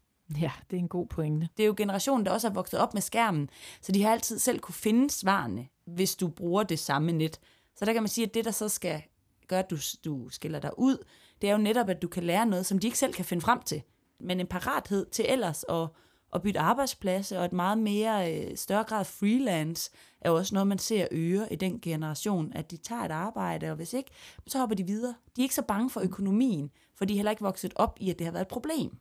Ja, 0.40 0.50
det 0.70 0.76
er 0.76 0.80
en 0.80 0.88
god 0.88 1.06
pointe. 1.06 1.48
Det 1.56 1.62
er 1.62 1.66
jo 1.66 1.74
generationen, 1.76 2.26
der 2.26 2.32
også 2.32 2.48
er 2.48 2.52
vokset 2.52 2.80
op 2.80 2.94
med 2.94 3.02
skærmen, 3.02 3.50
så 3.82 3.92
de 3.92 4.02
har 4.02 4.12
altid 4.12 4.38
selv 4.38 4.58
kunne 4.58 4.74
finde 4.74 5.10
svarene, 5.10 5.66
hvis 5.86 6.16
du 6.16 6.28
bruger 6.28 6.62
det 6.62 6.78
samme 6.78 7.12
net. 7.12 7.40
Så 7.78 7.84
der 7.84 7.92
kan 7.92 8.02
man 8.02 8.08
sige, 8.08 8.26
at 8.26 8.34
det, 8.34 8.44
der 8.44 8.50
så 8.50 8.68
skal 8.68 9.02
gøre, 9.48 9.58
at 9.58 9.70
du, 9.70 9.76
du 10.04 10.28
skiller 10.28 10.60
dig 10.60 10.78
ud, 10.78 11.04
det 11.42 11.48
er 11.50 11.52
jo 11.52 11.58
netop, 11.58 11.88
at 11.88 12.02
du 12.02 12.08
kan 12.08 12.24
lære 12.24 12.46
noget, 12.46 12.66
som 12.66 12.78
de 12.78 12.86
ikke 12.86 12.98
selv 12.98 13.12
kan 13.12 13.24
finde 13.24 13.40
frem 13.40 13.62
til. 13.62 13.82
Men 14.20 14.40
en 14.40 14.46
parathed 14.46 15.06
til 15.06 15.24
ellers 15.28 15.64
at, 15.68 15.88
at 16.34 16.42
bytte 16.42 16.60
arbejdsplads, 16.60 17.32
og 17.32 17.44
et 17.44 17.52
meget 17.52 17.78
mere 17.78 18.34
øh, 18.34 18.56
større 18.56 18.84
grad 18.84 19.04
freelance, 19.04 19.90
er 20.20 20.30
jo 20.30 20.36
også 20.36 20.54
noget, 20.54 20.66
man 20.66 20.78
ser 20.78 21.06
øre 21.12 21.52
i 21.52 21.56
den 21.56 21.80
generation, 21.80 22.52
at 22.52 22.70
de 22.70 22.76
tager 22.76 23.02
et 23.02 23.10
arbejde, 23.10 23.70
og 23.70 23.76
hvis 23.76 23.92
ikke, 23.92 24.10
så 24.46 24.58
hopper 24.58 24.76
de 24.76 24.86
videre. 24.86 25.14
De 25.36 25.40
er 25.40 25.44
ikke 25.44 25.54
så 25.54 25.62
bange 25.62 25.90
for 25.90 26.00
økonomien, 26.00 26.70
for 26.94 27.04
de 27.04 27.12
er 27.12 27.16
heller 27.16 27.30
ikke 27.30 27.42
vokset 27.42 27.72
op 27.76 27.96
i, 28.00 28.10
at 28.10 28.18
det 28.18 28.26
har 28.26 28.32
været 28.32 28.44
et 28.44 28.48
problem. 28.48 28.96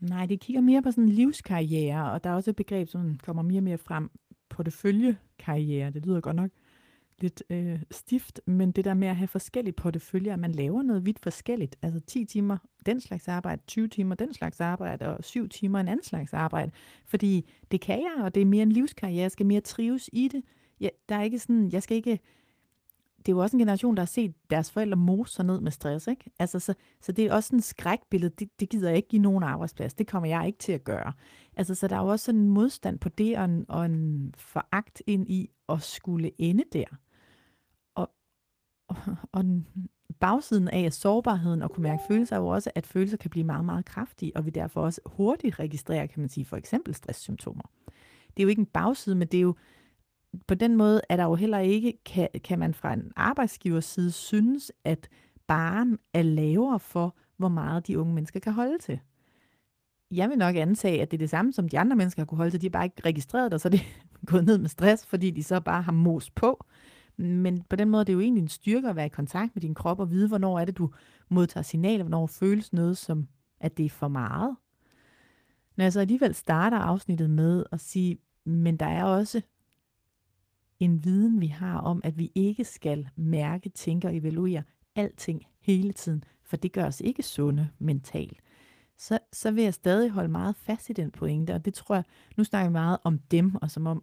Nej, 0.00 0.26
det 0.26 0.40
kigger 0.40 0.60
mere 0.60 0.82
på 0.82 0.90
sådan 0.90 1.04
en 1.04 1.10
livskarriere, 1.10 2.12
og 2.12 2.24
der 2.24 2.30
er 2.30 2.34
også 2.34 2.50
et 2.50 2.56
begreb, 2.56 2.88
som 2.88 3.18
kommer 3.22 3.42
mere 3.42 3.58
og 3.58 3.64
mere 3.64 3.78
frem, 3.78 4.10
porteføljekarriere. 4.48 5.90
Det 5.90 6.06
lyder 6.06 6.20
godt 6.20 6.36
nok 6.36 6.50
lidt 7.20 7.42
øh, 7.50 7.82
stift, 7.90 8.40
men 8.46 8.72
det 8.72 8.84
der 8.84 8.94
med 8.94 9.08
at 9.08 9.16
have 9.16 9.28
forskellige 9.28 9.72
porteføljer, 9.72 10.32
at 10.32 10.38
man 10.38 10.52
laver 10.52 10.82
noget 10.82 11.06
vidt 11.06 11.18
forskelligt, 11.22 11.76
altså 11.82 12.00
10 12.00 12.24
timer 12.24 12.56
den 12.86 13.00
slags 13.00 13.28
arbejde, 13.28 13.62
20 13.66 13.88
timer 13.88 14.14
den 14.14 14.34
slags 14.34 14.60
arbejde, 14.60 15.16
og 15.16 15.24
7 15.24 15.48
timer 15.48 15.80
en 15.80 15.88
anden 15.88 16.04
slags 16.04 16.32
arbejde, 16.32 16.72
fordi 17.06 17.50
det 17.70 17.80
kan 17.80 17.98
jeg, 17.98 18.24
og 18.24 18.34
det 18.34 18.40
er 18.40 18.46
mere 18.46 18.62
en 18.62 18.72
livskarriere, 18.72 19.22
jeg 19.22 19.30
skal 19.30 19.46
mere 19.46 19.60
trives 19.60 20.10
i 20.12 20.28
det. 20.28 20.42
Ja, 20.80 20.88
der 21.08 21.16
er 21.16 21.22
ikke 21.22 21.38
sådan, 21.38 21.70
jeg 21.72 21.82
skal 21.82 21.96
ikke 21.96 22.20
det 23.26 23.32
er 23.32 23.36
jo 23.36 23.42
også 23.42 23.56
en 23.56 23.60
generation, 23.60 23.96
der 23.96 24.00
har 24.00 24.06
set 24.06 24.34
deres 24.50 24.70
forældre 24.70 24.96
mose 24.96 25.34
sig 25.34 25.44
ned 25.44 25.60
med 25.60 25.70
stress. 25.70 26.06
Ikke? 26.06 26.30
Altså, 26.38 26.60
så, 26.60 26.74
så 27.00 27.12
det 27.12 27.24
er 27.26 27.34
også 27.34 27.54
en 27.54 27.60
skrækbillede. 27.60 28.34
Det, 28.38 28.60
det 28.60 28.68
gider 28.68 28.88
jeg 28.88 28.96
ikke 28.96 29.08
give 29.08 29.22
nogen 29.22 29.42
arbejdsplads. 29.42 29.94
Det 29.94 30.06
kommer 30.06 30.28
jeg 30.28 30.46
ikke 30.46 30.58
til 30.58 30.72
at 30.72 30.84
gøre. 30.84 31.12
Altså, 31.56 31.74
så 31.74 31.88
der 31.88 31.96
er 31.96 32.00
jo 32.00 32.08
også 32.08 32.30
en 32.30 32.48
modstand 32.48 32.98
på 32.98 33.08
det, 33.08 33.38
og 33.38 33.44
en, 33.44 33.66
og 33.68 33.86
en 33.86 34.34
foragt 34.36 35.02
ind 35.06 35.30
i 35.30 35.50
at 35.68 35.82
skulle 35.82 36.30
ende 36.38 36.64
der. 36.72 36.84
Og, 38.88 38.96
og, 39.32 39.44
bagsiden 40.20 40.68
af 40.68 40.92
sårbarheden 40.92 41.62
og 41.62 41.70
kunne 41.70 41.82
mærke 41.82 42.02
følelser 42.08 42.36
er 42.36 42.40
jo 42.40 42.46
også, 42.46 42.70
at 42.74 42.86
følelser 42.86 43.16
kan 43.16 43.30
blive 43.30 43.44
meget, 43.44 43.64
meget 43.64 43.84
kraftige, 43.84 44.36
og 44.36 44.46
vi 44.46 44.50
derfor 44.50 44.80
også 44.80 45.00
hurtigt 45.06 45.58
registrerer, 45.58 46.06
kan 46.06 46.20
man 46.20 46.28
sige, 46.28 46.44
for 46.44 46.56
eksempel 46.56 46.94
stresssymptomer. 46.94 47.62
Det 48.36 48.42
er 48.42 48.42
jo 48.42 48.48
ikke 48.48 48.60
en 48.60 48.66
bagside, 48.66 49.16
men 49.16 49.28
det 49.28 49.38
er 49.38 49.42
jo, 49.42 49.54
på 50.46 50.54
den 50.54 50.76
måde 50.76 51.00
er 51.08 51.16
der 51.16 51.24
jo 51.24 51.34
heller 51.34 51.58
ikke, 51.58 51.98
kan, 52.04 52.28
kan 52.44 52.58
man 52.58 52.74
fra 52.74 52.92
en 52.92 53.12
arbejdsgivers 53.16 53.84
side 53.84 54.12
synes, 54.12 54.72
at 54.84 55.08
barn 55.46 55.98
er 56.14 56.22
lavere 56.22 56.80
for, 56.80 57.16
hvor 57.36 57.48
meget 57.48 57.86
de 57.86 57.98
unge 57.98 58.14
mennesker 58.14 58.40
kan 58.40 58.52
holde 58.52 58.78
til. 58.78 59.00
Jeg 60.10 60.28
vil 60.28 60.38
nok 60.38 60.56
antage, 60.56 61.02
at 61.02 61.10
det 61.10 61.16
er 61.16 61.18
det 61.18 61.30
samme, 61.30 61.52
som 61.52 61.68
de 61.68 61.78
andre 61.78 61.96
mennesker 61.96 62.22
har 62.22 62.26
kunne 62.26 62.36
holde 62.36 62.50
til. 62.50 62.60
De 62.60 62.66
har 62.66 62.70
bare 62.70 62.84
ikke 62.84 63.02
registreret 63.04 63.44
det, 63.44 63.54
og 63.54 63.60
så 63.60 63.68
er 63.68 63.70
det 63.70 63.82
gået 64.30 64.44
ned 64.44 64.58
med 64.58 64.68
stress, 64.68 65.06
fordi 65.06 65.30
de 65.30 65.42
så 65.42 65.60
bare 65.60 65.82
har 65.82 65.92
mos 65.92 66.30
på. 66.30 66.64
Men 67.16 67.62
på 67.62 67.76
den 67.76 67.90
måde 67.90 68.00
det 68.00 68.04
er 68.04 68.04
det 68.04 68.12
jo 68.14 68.20
egentlig 68.20 68.42
en 68.42 68.48
styrke 68.48 68.88
at 68.88 68.96
være 68.96 69.06
i 69.06 69.08
kontakt 69.08 69.54
med 69.54 69.60
din 69.60 69.74
krop 69.74 70.00
og 70.00 70.10
vide, 70.10 70.28
hvornår 70.28 70.58
er 70.58 70.64
det, 70.64 70.78
du 70.78 70.90
modtager 71.28 71.62
signaler, 71.64 72.04
hvornår 72.04 72.26
føles 72.26 72.72
noget 72.72 72.96
som, 72.96 73.28
at 73.60 73.76
det 73.76 73.84
er 73.84 73.90
for 73.90 74.08
meget. 74.08 74.56
Når 75.76 75.84
jeg 75.84 75.92
så 75.92 76.00
alligevel 76.00 76.34
starter 76.34 76.78
afsnittet 76.78 77.30
med 77.30 77.64
at 77.72 77.80
sige, 77.80 78.18
men 78.44 78.76
der 78.76 78.86
er 78.86 79.04
også 79.04 79.42
en 80.80 81.04
viden, 81.04 81.40
vi 81.40 81.46
har 81.46 81.78
om, 81.78 82.00
at 82.04 82.18
vi 82.18 82.32
ikke 82.34 82.64
skal 82.64 83.08
mærke, 83.16 83.68
tænke 83.68 84.08
og 84.08 84.16
evaluere 84.16 84.62
alting 84.94 85.46
hele 85.60 85.92
tiden, 85.92 86.24
for 86.42 86.56
det 86.56 86.72
gør 86.72 86.84
os 86.84 87.00
ikke 87.00 87.22
sunde 87.22 87.68
mentalt. 87.78 88.40
Så, 88.98 89.18
så 89.32 89.50
vil 89.50 89.64
jeg 89.64 89.74
stadig 89.74 90.10
holde 90.10 90.28
meget 90.28 90.56
fast 90.56 90.90
i 90.90 90.92
den 90.92 91.10
pointe, 91.10 91.54
og 91.54 91.64
det 91.64 91.74
tror 91.74 91.94
jeg, 91.94 92.04
nu 92.36 92.44
snakker 92.44 92.64
jeg 92.64 92.72
meget 92.72 92.98
om 93.04 93.18
dem, 93.18 93.54
og 93.54 93.70
som 93.70 93.86
om, 93.86 94.02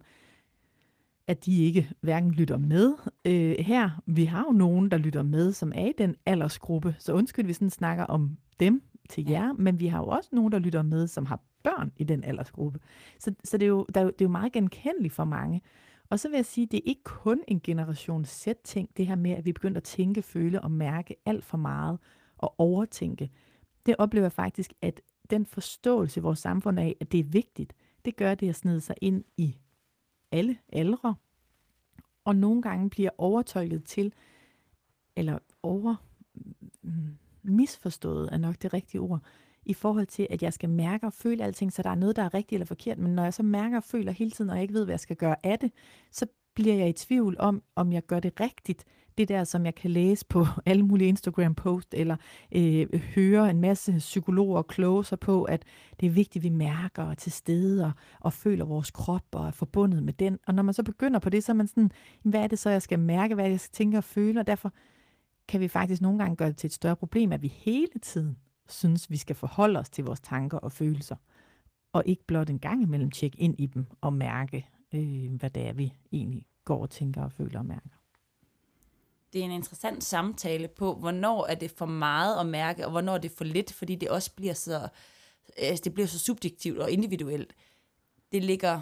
at 1.26 1.46
de 1.46 1.64
ikke 1.64 1.90
hverken 2.00 2.30
lytter 2.30 2.56
med. 2.56 2.94
Øh, 3.24 3.56
her, 3.58 4.02
vi 4.06 4.24
har 4.24 4.44
jo 4.48 4.52
nogen, 4.52 4.90
der 4.90 4.96
lytter 4.96 5.22
med, 5.22 5.52
som 5.52 5.72
er 5.74 5.86
i 5.86 5.92
den 5.98 6.16
aldersgruppe, 6.26 6.96
så 6.98 7.12
undskyld, 7.12 7.46
vi 7.46 7.52
sådan 7.52 7.70
snakker 7.70 8.04
om 8.04 8.36
dem 8.60 8.82
til 9.10 9.28
jer, 9.28 9.52
men 9.52 9.80
vi 9.80 9.86
har 9.86 9.98
jo 9.98 10.06
også 10.06 10.28
nogen, 10.32 10.52
der 10.52 10.58
lytter 10.58 10.82
med, 10.82 11.06
som 11.06 11.26
har 11.26 11.40
børn 11.62 11.92
i 11.96 12.04
den 12.04 12.24
aldersgruppe. 12.24 12.80
Så, 13.18 13.34
så 13.44 13.58
det, 13.58 13.66
er 13.66 13.68
jo, 13.68 13.86
der, 13.94 14.04
det 14.04 14.20
er 14.20 14.24
jo 14.24 14.28
meget 14.28 14.52
genkendeligt 14.52 15.14
for 15.14 15.24
mange. 15.24 15.62
Og 16.10 16.20
så 16.20 16.28
vil 16.28 16.36
jeg 16.36 16.46
sige, 16.46 16.64
at 16.64 16.72
det 16.72 16.78
er 16.78 16.82
ikke 16.84 17.04
kun 17.04 17.42
en 17.48 17.60
generation 17.60 18.24
Z-ting, 18.24 18.88
det 18.96 19.06
her 19.06 19.16
med, 19.16 19.30
at 19.30 19.44
vi 19.44 19.52
begynder 19.52 19.76
at 19.76 19.84
tænke, 19.84 20.22
føle 20.22 20.60
og 20.60 20.70
mærke 20.70 21.16
alt 21.26 21.44
for 21.44 21.56
meget 21.56 21.98
og 22.38 22.54
overtænke. 22.58 23.30
Det 23.86 23.94
oplever 23.98 24.24
jeg 24.24 24.32
faktisk, 24.32 24.72
at 24.82 25.00
den 25.30 25.46
forståelse 25.46 26.20
i 26.20 26.22
vores 26.22 26.38
samfund 26.38 26.80
af, 26.80 26.96
at 27.00 27.12
det 27.12 27.20
er 27.20 27.24
vigtigt, 27.24 27.72
det 28.04 28.16
gør 28.16 28.34
det 28.34 28.48
at 28.48 28.54
snede 28.54 28.80
sig 28.80 28.94
ind 29.00 29.24
i 29.36 29.56
alle 30.34 30.58
aldre, 30.72 31.14
og 32.24 32.36
nogle 32.36 32.62
gange 32.62 32.90
bliver 32.90 33.10
overtolket 33.18 33.84
til, 33.84 34.12
eller 35.16 35.38
over 35.62 35.94
mm, 36.82 37.16
misforstået 37.42 38.28
er 38.32 38.38
nok 38.38 38.62
det 38.62 38.74
rigtige 38.74 39.00
ord, 39.00 39.20
i 39.66 39.74
forhold 39.74 40.06
til, 40.06 40.26
at 40.30 40.42
jeg 40.42 40.52
skal 40.52 40.68
mærke 40.68 41.06
og 41.06 41.12
føle 41.12 41.44
alting, 41.44 41.72
så 41.72 41.82
der 41.82 41.90
er 41.90 41.94
noget, 41.94 42.16
der 42.16 42.22
er 42.22 42.34
rigtigt 42.34 42.52
eller 42.52 42.66
forkert. 42.66 42.98
Men 42.98 43.14
når 43.14 43.22
jeg 43.22 43.34
så 43.34 43.42
mærker 43.42 43.76
og 43.76 43.84
føler 43.84 44.12
hele 44.12 44.30
tiden, 44.30 44.50
og 44.50 44.56
jeg 44.56 44.62
ikke 44.62 44.74
ved, 44.74 44.84
hvad 44.84 44.92
jeg 44.92 45.00
skal 45.00 45.16
gøre 45.16 45.36
af 45.42 45.58
det, 45.58 45.72
så 46.10 46.26
bliver 46.54 46.74
jeg 46.74 46.88
i 46.88 46.92
tvivl 46.92 47.36
om, 47.38 47.62
om 47.76 47.92
jeg 47.92 48.02
gør 48.06 48.20
det 48.20 48.40
rigtigt. 48.40 48.84
Det 49.18 49.28
der, 49.28 49.44
som 49.44 49.64
jeg 49.64 49.74
kan 49.74 49.90
læse 49.90 50.26
på 50.26 50.46
alle 50.66 50.82
mulige 50.82 51.08
Instagram-post, 51.08 51.94
eller 51.94 52.16
øh, 52.52 53.00
høre 53.14 53.50
en 53.50 53.60
masse 53.60 53.94
psykologer 53.98 54.62
kloge 54.62 55.04
sig 55.04 55.20
på, 55.20 55.44
at 55.44 55.64
det 56.00 56.06
er 56.06 56.10
vigtigt, 56.10 56.36
at 56.36 56.50
vi 56.50 56.56
mærker 56.56 57.02
og 57.02 57.18
til 57.18 57.32
stede 57.32 57.84
og, 57.84 57.92
og 58.20 58.32
føler 58.32 58.64
vores 58.64 58.90
krop 58.90 59.24
og 59.32 59.46
er 59.46 59.50
forbundet 59.50 60.02
med 60.02 60.12
den. 60.12 60.38
Og 60.46 60.54
når 60.54 60.62
man 60.62 60.74
så 60.74 60.82
begynder 60.82 61.18
på 61.18 61.30
det, 61.30 61.44
så 61.44 61.52
er 61.52 61.56
man 61.56 61.66
sådan, 61.66 61.90
hvad 62.22 62.40
er 62.40 62.46
det 62.46 62.58
så, 62.58 62.70
jeg 62.70 62.82
skal 62.82 62.98
mærke, 62.98 63.34
hvad 63.34 63.48
jeg 63.48 63.60
skal 63.60 63.72
tænke 63.72 63.98
og 63.98 64.04
føle, 64.04 64.40
og 64.40 64.46
derfor 64.46 64.72
kan 65.48 65.60
vi 65.60 65.68
faktisk 65.68 66.02
nogle 66.02 66.18
gange 66.18 66.36
gøre 66.36 66.48
det 66.48 66.56
til 66.56 66.66
et 66.66 66.72
større 66.72 66.96
problem, 66.96 67.32
at 67.32 67.42
vi 67.42 67.48
hele 67.48 67.98
tiden 68.02 68.36
synes, 68.68 69.10
vi 69.10 69.16
skal 69.16 69.36
forholde 69.36 69.78
os 69.78 69.90
til 69.90 70.04
vores 70.04 70.20
tanker 70.20 70.58
og 70.58 70.72
følelser, 70.72 71.16
og 71.92 72.02
ikke 72.06 72.24
blot 72.26 72.50
en 72.50 72.58
gang 72.58 72.82
imellem 72.82 73.10
tjekke 73.10 73.40
ind 73.40 73.54
i 73.58 73.66
dem 73.66 73.86
og 74.00 74.12
mærke, 74.12 74.68
øh, 74.94 75.34
hvad 75.34 75.50
det 75.50 75.68
er, 75.68 75.72
vi 75.72 75.92
egentlig 76.12 76.46
går 76.64 76.82
og 76.82 76.90
tænker 76.90 77.22
og 77.22 77.32
føler 77.32 77.58
og 77.58 77.66
mærker. 77.66 77.88
Det 79.34 79.40
er 79.40 79.44
en 79.44 79.50
interessant 79.50 80.04
samtale 80.04 80.68
på, 80.68 80.94
hvornår 80.94 81.46
er 81.46 81.54
det 81.54 81.70
for 81.70 81.86
meget 81.86 82.40
at 82.40 82.46
mærke, 82.46 82.84
og 82.84 82.90
hvornår 82.90 83.14
er 83.14 83.18
det 83.18 83.30
for 83.30 83.44
lidt, 83.44 83.72
fordi 83.72 83.94
det 83.94 84.08
også 84.08 84.30
bliver 84.34 84.54
så, 84.54 84.88
altså 85.56 85.84
det 85.84 85.94
bliver 85.94 86.06
så 86.06 86.18
subjektivt 86.18 86.78
og 86.78 86.90
individuelt. 86.90 87.54
Det 88.32 88.44
ligger 88.44 88.80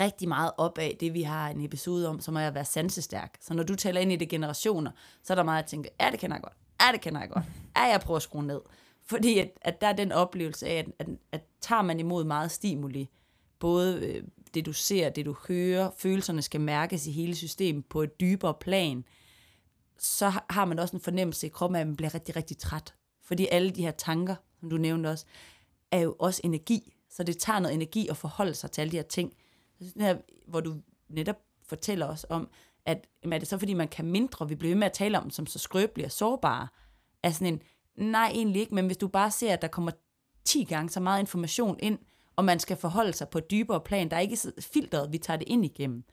rigtig 0.00 0.28
meget 0.28 0.50
op 0.56 0.78
af 0.78 0.96
det, 1.00 1.14
vi 1.14 1.22
har 1.22 1.48
en 1.48 1.64
episode 1.64 2.08
om, 2.08 2.20
som 2.20 2.36
er 2.36 2.46
at 2.46 2.54
være 2.54 2.64
sansestærk. 2.64 3.38
Så 3.40 3.54
når 3.54 3.62
du 3.62 3.74
taler 3.74 4.00
ind 4.00 4.12
i 4.12 4.16
det 4.16 4.28
generationer, 4.28 4.90
så 5.22 5.32
er 5.32 5.34
der 5.34 5.42
meget 5.42 5.62
at 5.62 5.68
tænke, 5.68 5.90
er 5.98 6.10
det 6.10 6.20
kender 6.20 6.36
jeg 6.36 6.42
godt. 6.42 6.56
er 6.80 6.92
det 6.92 7.00
kender 7.00 7.20
jeg 7.20 7.30
godt. 7.30 7.44
er 7.74 7.86
jeg 7.86 8.00
prøver 8.00 8.16
at 8.16 8.22
skrue 8.22 8.46
ned. 8.46 8.60
Fordi 9.06 9.38
at, 9.38 9.50
at 9.62 9.80
der 9.80 9.86
er 9.86 9.92
den 9.92 10.12
oplevelse 10.12 10.66
af, 10.66 10.78
at, 10.78 10.86
at, 10.98 11.06
at 11.32 11.42
tager 11.60 11.82
man 11.82 12.00
imod 12.00 12.24
meget 12.24 12.50
stimuli, 12.50 13.08
både 13.58 14.00
øh, 14.00 14.22
det 14.54 14.66
du 14.66 14.72
ser, 14.72 15.08
det 15.08 15.26
du 15.26 15.36
hører, 15.48 15.90
følelserne 15.98 16.42
skal 16.42 16.60
mærkes 16.60 17.06
i 17.06 17.10
hele 17.10 17.34
systemet 17.34 17.86
på 17.86 18.02
et 18.02 18.20
dybere 18.20 18.54
plan, 18.54 19.04
så 19.98 20.40
har 20.50 20.64
man 20.64 20.78
også 20.78 20.96
en 20.96 21.02
fornemmelse 21.02 21.46
i 21.46 21.50
kroppen 21.50 21.76
af, 21.76 21.80
at 21.80 21.86
man 21.86 21.96
bliver 21.96 22.14
rigtig, 22.14 22.36
rigtig 22.36 22.58
træt. 22.58 22.94
Fordi 23.22 23.46
alle 23.50 23.70
de 23.70 23.82
her 23.82 23.90
tanker, 23.90 24.34
som 24.60 24.70
du 24.70 24.76
nævnte 24.76 25.08
også, 25.08 25.26
er 25.90 25.98
jo 25.98 26.16
også 26.18 26.40
energi. 26.44 26.92
Så 27.10 27.22
det 27.22 27.38
tager 27.38 27.58
noget 27.58 27.74
energi 27.74 28.08
at 28.08 28.16
forholde 28.16 28.54
sig 28.54 28.70
til 28.70 28.80
alle 28.80 28.90
de 28.90 28.96
her 28.96 29.02
ting. 29.02 29.32
Så 29.80 29.92
her, 29.96 30.16
hvor 30.48 30.60
du 30.60 30.74
netop 31.08 31.36
fortæller 31.66 32.06
os 32.06 32.26
om, 32.28 32.48
at 32.86 33.06
jamen, 33.22 33.32
er 33.32 33.38
det 33.38 33.48
så 33.48 33.58
fordi, 33.58 33.74
man 33.74 33.88
kan 33.88 34.04
mindre, 34.04 34.48
vi 34.48 34.54
bliver 34.54 34.74
ved 34.74 34.78
med 34.78 34.86
at 34.86 34.92
tale 34.92 35.18
om 35.18 35.22
dem 35.22 35.30
som 35.30 35.46
så 35.46 35.58
skrøbelige 35.58 36.06
og 36.06 36.12
sårbare, 36.12 36.68
er 37.22 37.30
sådan 37.30 37.52
en, 37.54 37.62
nej 37.96 38.30
egentlig 38.34 38.60
ikke, 38.60 38.74
men 38.74 38.86
hvis 38.86 38.96
du 38.96 39.08
bare 39.08 39.30
ser, 39.30 39.52
at 39.52 39.62
der 39.62 39.68
kommer 39.68 39.90
10 40.44 40.64
gange 40.64 40.90
så 40.90 41.00
meget 41.00 41.20
information 41.20 41.76
ind, 41.78 41.98
og 42.36 42.44
man 42.44 42.60
skal 42.60 42.76
forholde 42.76 43.12
sig 43.12 43.28
på 43.28 43.38
et 43.38 43.50
dybere 43.50 43.80
plan, 43.80 44.10
der 44.10 44.16
er 44.16 44.20
ikke 44.20 44.38
filtret, 44.60 45.12
vi 45.12 45.18
tager 45.18 45.36
det 45.36 45.48
ind 45.48 45.64
igennem, 45.64 46.04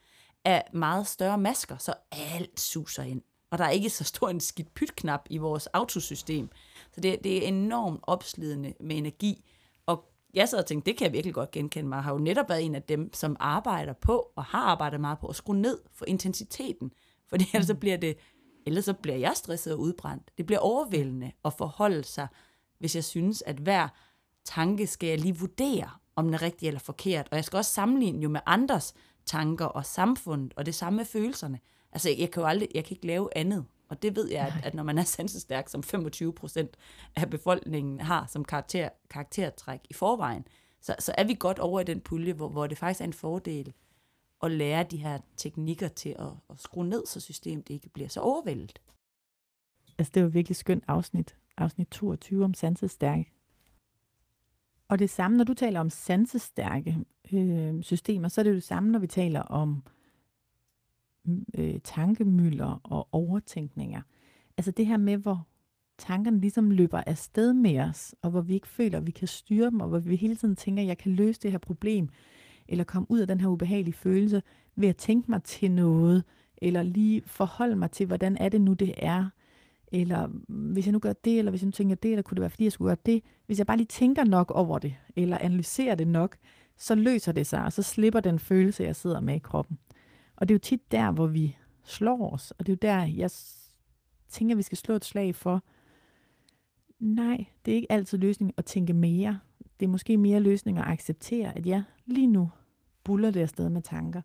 af 0.46 0.70
meget 0.74 1.08
større 1.08 1.38
masker, 1.38 1.78
så 1.78 1.94
alt 2.12 2.60
suser 2.60 3.04
ind. 3.04 3.22
Og 3.54 3.60
der 3.60 3.66
er 3.66 3.70
ikke 3.70 3.90
så 3.90 4.04
stor 4.04 4.30
en 4.30 4.40
skidt 4.40 4.74
pytknap 4.74 5.26
i 5.30 5.38
vores 5.38 5.68
autosystem. 5.68 6.50
Så 6.92 7.02
det, 7.02 7.24
det 7.24 7.44
er 7.44 7.48
enormt 7.48 8.00
opslidende 8.04 8.74
med 8.80 8.98
energi. 8.98 9.46
Og 9.86 10.06
jeg 10.34 10.50
sad 10.50 10.60
og 10.60 10.66
tænkte, 10.66 10.92
det 10.92 10.98
kan 10.98 11.06
jeg 11.06 11.14
virkelig 11.14 11.34
godt 11.34 11.52
genkende 11.52 11.90
mig. 11.90 11.96
Jeg 11.96 12.04
har 12.04 12.14
jo 12.14 12.20
netop 12.20 12.50
været 12.50 12.66
en 12.66 12.76
af 12.76 12.84
dem, 12.84 13.14
som 13.14 13.38
arbejder 13.40 13.94
på, 13.94 14.32
og 14.36 14.44
har 14.44 14.60
arbejdet 14.60 15.02
meget 15.02 15.20
på, 15.20 15.28
at 15.28 15.36
skrue 15.36 15.56
ned 15.56 15.80
for 15.94 16.06
intensiteten. 16.06 16.92
Fordi 17.30 17.46
ellers 17.54 17.68
så 17.68 17.76
bliver 17.76 17.98
det, 17.98 18.18
ellers 18.66 18.86
så 18.86 18.94
bliver 18.94 19.18
jeg 19.18 19.34
stresset 19.36 19.74
og 19.74 19.80
udbrændt. 19.80 20.32
Det 20.38 20.46
bliver 20.46 20.60
overvældende 20.60 21.32
at 21.46 21.54
forholde 21.54 22.04
sig, 22.04 22.28
hvis 22.80 22.96
jeg 22.96 23.04
synes, 23.04 23.42
at 23.42 23.56
hver 23.56 23.88
tanke 24.46 24.88
skal 24.88 25.10
jeg 25.10 25.20
lige 25.20 25.40
vurdere, 25.40 25.90
om 26.16 26.26
den 26.26 26.34
er 26.34 26.42
rigtig 26.42 26.68
eller 26.68 26.80
forkert. 26.80 27.28
Og 27.32 27.36
jeg 27.36 27.46
skal 27.46 27.58
også 27.58 27.72
sammenligne 27.72 28.22
jo 28.22 28.30
med 28.30 28.42
andres 28.46 28.94
tanker 29.26 29.66
og 29.66 29.86
samfundet, 29.86 30.54
og 30.56 30.66
det 30.66 30.76
samme 30.76 30.98
med 30.98 31.06
følelserne. 31.06 31.60
Altså, 31.94 32.10
jeg 32.10 32.32
kan 32.32 32.42
jo 32.42 32.48
aldrig, 32.48 32.70
jeg 32.76 32.86
kan 32.86 32.96
ikke 32.96 33.08
lave 33.08 33.38
andet. 33.38 33.66
Og 33.90 34.02
det 34.02 34.16
ved 34.16 34.30
jeg, 34.30 34.48
at, 34.48 34.66
at 34.66 34.74
når 34.74 34.84
man 34.84 34.98
er 34.98 35.04
sansestærk, 35.04 35.70
som 35.70 35.84
25 35.84 36.34
procent 36.34 36.78
af 37.16 37.30
befolkningen 37.30 38.02
har 38.02 38.26
som 38.30 38.46
karakter, 38.46 38.90
karaktertræk 39.10 39.80
i 39.90 39.94
forvejen, 39.94 40.48
så, 40.82 40.96
så 41.00 41.14
er 41.18 41.24
vi 41.24 41.36
godt 41.40 41.60
over 41.60 41.80
i 41.80 41.84
den 41.84 42.02
pulje, 42.02 42.34
hvor, 42.34 42.50
hvor 42.50 42.68
det 42.68 42.78
faktisk 42.78 43.02
er 43.02 43.06
en 43.06 43.14
fordel 43.14 43.74
at 44.44 44.52
lære 44.52 44.84
de 44.84 44.98
her 44.98 45.20
teknikker 45.38 45.88
til 45.88 46.16
at, 46.20 46.32
at 46.50 46.60
skrue 46.60 46.86
ned, 46.86 47.06
så 47.06 47.20
systemet 47.20 47.70
ikke 47.70 47.90
bliver 47.90 48.10
så 48.10 48.20
overvældet. 48.20 48.82
Altså, 49.98 50.12
det 50.14 50.24
var 50.24 50.30
virkelig 50.30 50.56
skønt 50.56 50.84
afsnit. 50.88 51.36
Afsnit 51.58 51.88
22 51.88 52.44
om 52.44 52.54
sansestærke. 52.54 53.32
Og 54.88 55.00
det 55.00 55.10
samme, 55.10 55.38
når 55.38 55.44
du 55.44 55.54
taler 55.54 55.80
om 55.80 55.90
sansestærke 55.90 56.98
øh, 57.34 57.84
systemer, 57.84 58.28
så 58.28 58.42
er 58.42 58.44
det 58.44 58.50
jo 58.50 58.56
det 58.56 58.64
samme, 58.64 58.92
når 58.92 59.00
vi 59.00 59.08
taler 59.08 59.42
om 59.42 59.84
øh, 59.88 60.03
Øh, 61.58 61.80
tankemøller 61.84 62.82
og 62.84 63.08
overtænkninger. 63.12 64.02
Altså 64.58 64.72
det 64.72 64.86
her 64.86 64.98
med, 64.98 65.18
hvor 65.18 65.48
tankerne 65.98 66.40
ligesom 66.40 66.72
løber 66.72 67.04
afsted 67.08 67.54
med 67.54 67.80
os, 67.80 68.16
og 68.22 68.32
hvor 68.32 68.42
vi 68.42 68.54
ikke 68.54 68.68
føler, 68.68 68.98
at 68.98 69.08
vi 69.08 69.12
kan 69.12 69.28
styre 69.28 69.70
dem, 69.70 69.80
og 69.80 69.88
hvor 69.88 70.00
vi 70.00 70.16
hele 70.16 70.36
tiden 70.36 70.56
tænker, 70.56 70.84
at 70.84 70.88
jeg 70.88 70.98
kan 70.98 71.12
løse 71.12 71.42
det 71.42 71.52
her 71.52 71.58
problem, 71.58 72.10
eller 72.68 72.84
komme 72.84 73.12
ud 73.12 73.20
af 73.20 73.28
den 73.28 73.42
her 73.42 73.48
ubehagelige 73.48 73.94
følelse 73.94 74.42
ved 74.76 74.88
at 74.90 74.98
tænke 74.98 75.32
mig 75.32 75.44
til 75.44 75.72
noget, 75.72 76.24
eller 76.58 76.84
lige 76.84 77.22
forholde 77.26 77.76
mig 77.76 77.92
til, 77.92 78.06
hvordan 78.06 78.38
er 78.38 78.50
det 78.50 78.62
nu, 78.62 78.74
det 78.74 78.94
er, 78.98 79.30
eller 79.92 80.28
mm, 80.28 80.72
hvis 80.72 80.86
jeg 80.86 80.92
nu 80.92 81.00
gør 81.00 81.14
det, 81.14 81.40
eller 81.40 81.52
hvis 81.52 81.62
jeg 81.62 81.68
nu 81.68 81.72
tænker 81.72 81.96
det, 81.96 82.12
eller 82.12 82.22
kunne 82.22 82.36
det 82.36 82.42
være, 82.42 82.50
fordi 82.50 82.64
jeg 82.64 82.72
skulle 82.72 82.90
gøre 82.90 82.98
det. 83.06 83.24
Hvis 83.46 83.58
jeg 83.58 83.68
bare 83.68 83.78
lige 83.78 83.88
tænker 83.88 84.24
nok 84.24 84.52
over 84.52 84.80
det, 84.80 84.96
eller 85.16 85.38
analyserer 85.38 85.96
det 85.96 86.08
nok, 86.08 86.38
så 86.78 86.96
løser 86.96 87.32
det 87.32 87.48
sig, 87.48 87.66
og 87.66 87.74
så 87.74 87.82
slipper 87.82 88.20
den 88.20 88.40
følelse, 88.40 88.84
jeg 88.84 88.96
sidder 88.96 89.20
med 89.20 89.36
i 89.36 89.40
kroppen. 89.40 89.78
Og 90.36 90.48
det 90.48 90.54
er 90.54 90.56
jo 90.56 90.60
tit 90.60 90.92
der, 90.92 91.12
hvor 91.12 91.28
vi 91.28 91.58
slår 91.84 92.34
os, 92.34 92.52
og 92.52 92.68
det 92.68 92.72
er 92.72 92.76
jo 92.76 92.94
der, 92.96 93.06
jeg 93.06 93.32
tænker, 94.30 94.56
vi 94.56 94.62
skal 94.62 94.78
slå 94.78 94.96
et 94.96 95.06
slag 95.06 95.36
for, 95.36 95.64
nej, 97.00 97.46
det 97.66 97.72
er 97.72 97.76
ikke 97.76 97.92
altid 97.92 98.18
løsning 98.18 98.54
at 98.58 98.66
tænke 98.66 98.94
mere. 98.94 99.40
Det 99.80 99.86
er 99.86 99.90
måske 99.90 100.18
mere 100.18 100.40
løsning 100.40 100.78
at 100.78 100.88
acceptere, 100.88 101.58
at 101.58 101.66
ja, 101.66 101.84
lige 102.06 102.28
nu 102.28 102.50
buller 103.04 103.32
det 103.32 103.40
afsted 103.40 103.70
med 103.70 103.82
tanker. 103.82 104.22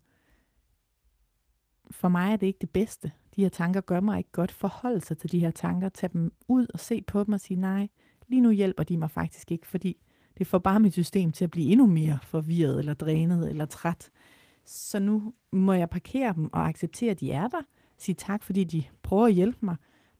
For 1.91 2.07
mig 2.07 2.31
er 2.31 2.35
det 2.35 2.47
ikke 2.47 2.59
det 2.61 2.69
bedste. 2.69 3.11
De 3.35 3.41
her 3.41 3.49
tanker 3.49 3.81
gør 3.81 3.99
mig 3.99 4.17
ikke 4.17 4.31
godt. 4.31 4.51
Forhold 4.51 5.01
sig 5.01 5.17
til 5.17 5.31
de 5.31 5.39
her 5.39 5.51
tanker, 5.51 5.89
tage 5.89 6.13
dem 6.13 6.33
ud 6.47 6.67
og 6.73 6.79
se 6.79 7.01
på 7.01 7.23
dem 7.23 7.33
og 7.33 7.39
sige, 7.39 7.59
nej, 7.59 7.87
lige 8.27 8.41
nu 8.41 8.51
hjælper 8.51 8.83
de 8.83 8.97
mig 8.97 9.11
faktisk 9.11 9.51
ikke, 9.51 9.67
fordi 9.67 9.97
det 10.37 10.47
får 10.47 10.59
bare 10.59 10.79
mit 10.79 10.93
system 10.93 11.31
til 11.31 11.43
at 11.43 11.51
blive 11.51 11.71
endnu 11.71 11.85
mere 11.85 12.19
forvirret, 12.23 12.79
eller 12.79 12.93
drænet, 12.93 13.49
eller 13.49 13.65
træt. 13.65 14.09
Så 14.65 14.99
nu 14.99 15.33
må 15.51 15.73
jeg 15.73 15.89
parkere 15.89 16.33
dem 16.33 16.53
og 16.53 16.67
acceptere, 16.67 17.11
at 17.11 17.19
de 17.19 17.31
er 17.31 17.47
der. 17.47 17.61
Sige 17.97 18.15
tak, 18.15 18.43
fordi 18.43 18.63
de 18.63 18.83
prøver 19.03 19.25
at 19.25 19.33
hjælpe 19.33 19.57
mig. 19.61 19.75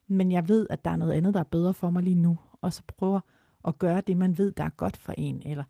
Men 0.07 0.31
jeg 0.31 0.49
ved, 0.49 0.67
at 0.69 0.85
der 0.85 0.91
er 0.91 0.95
noget 0.95 1.13
andet, 1.13 1.33
der 1.33 1.39
er 1.39 1.43
bedre 1.43 1.73
for 1.73 1.89
mig 1.89 2.03
lige 2.03 2.15
nu. 2.15 2.37
Og 2.61 2.73
så 2.73 2.81
prøver 2.87 3.19
at 3.67 3.79
gøre 3.79 4.01
det, 4.01 4.17
man 4.17 4.37
ved, 4.37 4.51
der 4.51 4.63
er 4.63 4.69
godt 4.69 4.97
for 4.97 5.13
en. 5.17 5.41
Eller 5.45 5.63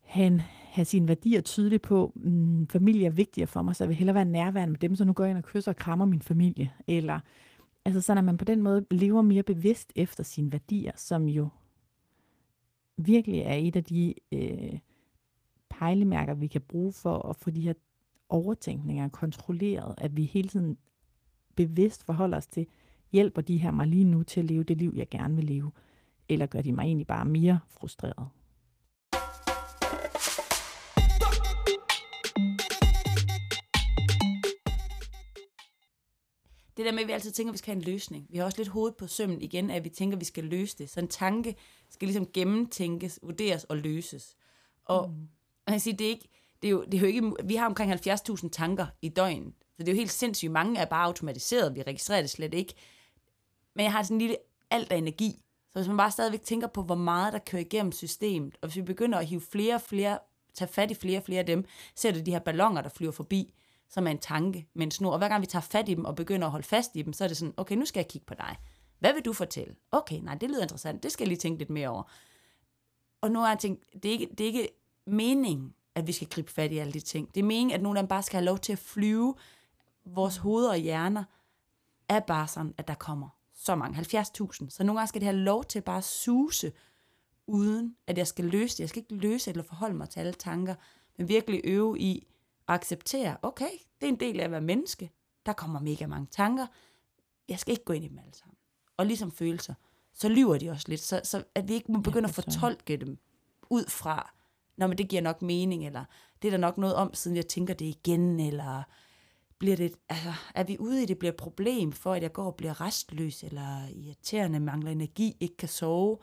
han 0.00 0.40
have 0.74 0.84
sine 0.84 1.08
værdier 1.08 1.40
tydeligt 1.40 1.82
på, 1.82 2.12
mm, 2.14 2.68
familie 2.68 3.06
er 3.06 3.10
vigtigere 3.10 3.46
for 3.46 3.62
mig, 3.62 3.76
så 3.76 3.84
jeg 3.84 3.88
vil 3.88 3.96
hellere 3.96 4.14
være 4.14 4.24
nærværende 4.24 4.70
med 4.70 4.78
dem, 4.78 4.96
så 4.96 5.04
nu 5.04 5.12
går 5.12 5.24
jeg 5.24 5.30
ind 5.30 5.38
og 5.38 5.44
kysser 5.44 5.72
og 5.72 5.76
krammer 5.76 6.04
min 6.04 6.22
familie. 6.22 6.72
Eller, 6.86 7.20
altså 7.84 8.00
sådan, 8.00 8.18
at 8.18 8.24
man 8.24 8.36
på 8.36 8.44
den 8.44 8.62
måde 8.62 8.86
lever 8.90 9.22
mere 9.22 9.42
bevidst 9.42 9.92
efter 9.96 10.24
sine 10.24 10.52
værdier, 10.52 10.92
som 10.96 11.28
jo 11.28 11.48
virkelig 12.96 13.40
er 13.40 13.54
et 13.54 13.76
af 13.76 13.84
de 13.84 14.14
øh, 14.32 14.78
pejlemærker, 15.78 16.34
vi 16.34 16.46
kan 16.46 16.60
bruge 16.60 16.92
for 16.92 17.28
at 17.28 17.36
få 17.36 17.50
de 17.50 17.60
her 17.60 17.74
overtænkninger 18.28 19.08
kontrolleret, 19.08 19.94
at 19.98 20.16
vi 20.16 20.24
hele 20.24 20.48
tiden 20.48 20.78
bevidst 21.56 22.04
forholder 22.04 22.36
os 22.36 22.46
til, 22.46 22.66
hjælper 23.12 23.42
de 23.42 23.56
her 23.56 23.70
mig 23.70 23.86
lige 23.86 24.04
nu 24.04 24.22
til 24.22 24.40
at 24.40 24.46
leve 24.46 24.64
det 24.64 24.76
liv, 24.76 24.92
jeg 24.96 25.08
gerne 25.08 25.36
vil 25.36 25.44
leve, 25.44 25.72
eller 26.28 26.46
gør 26.46 26.62
de 26.62 26.72
mig 26.72 26.82
egentlig 26.82 27.06
bare 27.06 27.24
mere 27.24 27.58
frustreret? 27.68 28.28
det 36.76 36.84
der 36.84 36.92
med, 36.92 37.02
at 37.02 37.06
vi 37.08 37.12
altid 37.12 37.32
tænker, 37.32 37.50
at 37.50 37.52
vi 37.52 37.58
skal 37.58 37.74
have 37.74 37.82
en 37.82 37.92
løsning. 37.92 38.26
Vi 38.30 38.38
har 38.38 38.44
også 38.44 38.58
lidt 38.58 38.68
hoved 38.68 38.92
på 38.92 39.06
sømmen 39.06 39.42
igen, 39.42 39.70
at 39.70 39.84
vi 39.84 39.88
tænker, 39.88 40.16
at 40.16 40.20
vi 40.20 40.24
skal 40.24 40.44
løse 40.44 40.78
det. 40.78 40.90
Så 40.90 41.00
en 41.00 41.08
tanke 41.08 41.56
skal 41.90 42.08
ligesom 42.08 42.26
gennemtænkes, 42.32 43.18
vurderes 43.22 43.64
og 43.64 43.76
løses. 43.76 44.36
Og 44.84 45.10
mm 45.10 45.28
jeg 45.72 45.80
siger, 45.80 45.96
det 45.96 46.04
er 46.04 46.10
ikke, 46.10 46.28
det 46.62 46.68
er 46.68 46.72
jo, 46.72 46.84
det 46.84 46.94
er 46.94 46.98
jo 46.98 47.06
ikke, 47.06 47.32
vi 47.44 47.54
har 47.54 47.66
omkring 47.66 47.92
70.000 47.92 48.48
tanker 48.48 48.86
i 49.02 49.08
døgnet. 49.08 49.52
Så 49.76 49.78
det 49.78 49.88
er 49.88 49.92
jo 49.92 49.96
helt 49.96 50.12
sindssygt. 50.12 50.52
Mange 50.52 50.80
er 50.80 50.84
bare 50.84 51.04
automatiseret. 51.04 51.74
Vi 51.74 51.82
registrerer 51.82 52.20
det 52.20 52.30
slet 52.30 52.54
ikke. 52.54 52.74
Men 53.74 53.84
jeg 53.84 53.92
har 53.92 54.02
sådan 54.02 54.14
en 54.14 54.20
lille 54.20 54.36
alt 54.70 54.92
af 54.92 54.96
energi. 54.96 55.44
Så 55.70 55.78
hvis 55.78 55.88
man 55.88 55.96
bare 55.96 56.10
stadigvæk 56.10 56.42
tænker 56.42 56.66
på, 56.66 56.82
hvor 56.82 56.94
meget 56.94 57.32
der 57.32 57.38
kører 57.38 57.62
igennem 57.62 57.92
systemet, 57.92 58.56
og 58.62 58.68
hvis 58.68 58.76
vi 58.76 58.82
begynder 58.82 59.18
at 59.18 59.26
hive 59.26 59.40
flere 59.40 59.74
og 59.74 59.80
flere, 59.80 60.18
tage 60.54 60.68
fat 60.68 60.90
i 60.90 60.94
flere 60.94 61.18
og 61.18 61.24
flere 61.24 61.38
af 61.38 61.46
dem, 61.46 61.64
ser 61.94 62.12
du 62.12 62.20
de 62.20 62.30
her 62.30 62.38
ballonger, 62.38 62.82
der 62.82 62.88
flyver 62.88 63.12
forbi, 63.12 63.54
som 63.88 64.06
er 64.06 64.10
en 64.10 64.18
tanke 64.18 64.66
med 64.74 64.86
en 64.86 64.90
snor. 64.90 65.12
Og 65.12 65.18
hver 65.18 65.28
gang 65.28 65.40
vi 65.40 65.46
tager 65.46 65.62
fat 65.62 65.88
i 65.88 65.94
dem 65.94 66.04
og 66.04 66.14
begynder 66.14 66.46
at 66.46 66.50
holde 66.50 66.66
fast 66.66 66.96
i 66.96 67.02
dem, 67.02 67.12
så 67.12 67.24
er 67.24 67.28
det 67.28 67.36
sådan, 67.36 67.54
okay, 67.56 67.76
nu 67.76 67.84
skal 67.84 68.00
jeg 68.00 68.08
kigge 68.08 68.24
på 68.26 68.34
dig. 68.34 68.56
Hvad 68.98 69.12
vil 69.12 69.24
du 69.24 69.32
fortælle? 69.32 69.74
Okay, 69.92 70.20
nej, 70.20 70.34
det 70.34 70.50
lyder 70.50 70.62
interessant. 70.62 71.02
Det 71.02 71.12
skal 71.12 71.24
jeg 71.24 71.28
lige 71.28 71.38
tænke 71.38 71.58
lidt 71.58 71.70
mere 71.70 71.88
over. 71.88 72.02
og 73.20 73.30
nu 73.30 73.38
har 73.38 73.48
jeg 73.48 73.58
tænkt, 73.58 73.84
det 73.92 74.04
er 74.04 74.12
ikke, 74.12 74.28
det 74.38 74.40
er 74.40 74.48
ikke 74.48 74.68
meningen, 75.06 75.74
at 75.94 76.06
vi 76.06 76.12
skal 76.12 76.28
gribe 76.28 76.52
fat 76.52 76.72
i 76.72 76.78
alle 76.78 76.92
de 76.92 77.00
ting. 77.00 77.34
Det 77.34 77.40
er 77.40 77.44
meningen, 77.44 77.74
at 77.74 77.82
nogle 77.82 77.98
af 77.98 78.02
dem 78.02 78.08
bare 78.08 78.22
skal 78.22 78.36
have 78.36 78.44
lov 78.44 78.58
til 78.58 78.72
at 78.72 78.78
flyve. 78.78 79.34
Vores 80.04 80.36
hoveder 80.36 80.70
og 80.70 80.76
hjerner 80.76 81.24
er 82.08 82.20
bare 82.20 82.48
sådan, 82.48 82.74
at 82.78 82.88
der 82.88 82.94
kommer 82.94 83.28
så 83.54 83.74
mange, 83.74 83.98
70.000. 83.98 84.70
Så 84.70 84.84
nogle 84.84 84.98
gange 84.98 85.08
skal 85.08 85.20
det 85.20 85.26
have 85.26 85.36
lov 85.36 85.64
til 85.64 85.80
bare 85.80 85.98
at 85.98 86.04
suse, 86.04 86.72
uden 87.46 87.96
at 88.06 88.18
jeg 88.18 88.26
skal 88.26 88.44
løse 88.44 88.76
det. 88.76 88.80
Jeg 88.80 88.88
skal 88.88 89.02
ikke 89.02 89.14
løse 89.14 89.50
eller 89.50 89.62
forholde 89.62 89.94
mig 89.94 90.08
til 90.08 90.20
alle 90.20 90.32
tanker, 90.32 90.74
men 91.18 91.28
virkelig 91.28 91.60
øve 91.64 91.98
i 91.98 92.26
at 92.68 92.74
acceptere, 92.74 93.36
okay, 93.42 93.70
det 94.00 94.06
er 94.06 94.12
en 94.12 94.20
del 94.20 94.40
af 94.40 94.44
at 94.44 94.50
være 94.50 94.60
menneske. 94.60 95.10
Der 95.46 95.52
kommer 95.52 95.80
mega 95.80 96.06
mange 96.06 96.26
tanker. 96.30 96.66
Jeg 97.48 97.58
skal 97.58 97.72
ikke 97.72 97.84
gå 97.84 97.92
ind 97.92 98.04
i 98.04 98.08
dem 98.08 98.18
alle 98.18 98.34
sammen. 98.34 98.56
Og 98.96 99.06
ligesom 99.06 99.32
følelser, 99.32 99.74
så 100.12 100.28
lyver 100.28 100.58
de 100.58 100.70
også 100.70 100.88
lidt, 100.88 101.00
så, 101.00 101.20
så 101.24 101.44
at 101.54 101.68
vi 101.68 101.74
ikke 101.74 101.92
må 101.92 102.00
begynde 102.00 102.28
at 102.28 102.34
fortolke 102.34 102.96
dem 102.96 103.18
ud 103.70 103.84
fra, 103.88 104.33
Nå, 104.76 104.86
men 104.86 104.98
det 104.98 105.08
giver 105.08 105.22
nok 105.22 105.42
mening, 105.42 105.86
eller 105.86 106.04
det 106.42 106.48
er 106.48 106.50
der 106.50 106.58
nok 106.58 106.78
noget 106.78 106.94
om, 106.94 107.14
siden 107.14 107.36
jeg 107.36 107.46
tænker 107.46 107.74
det 107.74 107.84
igen, 107.84 108.40
eller 108.40 108.82
bliver 109.58 109.76
det, 109.76 109.94
altså, 110.08 110.32
er 110.54 110.64
vi 110.64 110.76
ude 110.78 111.02
i, 111.02 111.06
det 111.06 111.18
bliver 111.18 111.32
et 111.32 111.36
problem 111.36 111.92
for, 111.92 112.12
at 112.12 112.22
jeg 112.22 112.32
går 112.32 112.44
og 112.44 112.54
bliver 112.54 112.80
restløs, 112.80 113.42
eller 113.42 113.88
irriterende, 113.88 114.60
mangler 114.60 114.90
energi, 114.90 115.36
ikke 115.40 115.56
kan 115.56 115.68
sove, 115.68 116.18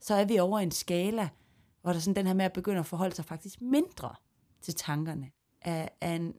så 0.00 0.14
er 0.14 0.24
vi 0.24 0.38
over 0.38 0.58
en 0.58 0.70
skala, 0.70 1.28
hvor 1.82 1.92
der 1.92 2.00
sådan 2.00 2.16
den 2.16 2.26
her 2.26 2.34
med 2.34 2.44
at 2.44 2.52
begynde 2.52 2.78
at 2.78 2.86
forholde 2.86 3.14
sig 3.14 3.24
faktisk 3.24 3.60
mindre 3.60 4.14
til 4.62 4.74
tankerne, 4.74 5.30
er, 5.60 5.88
er 6.00 6.16
en, 6.16 6.34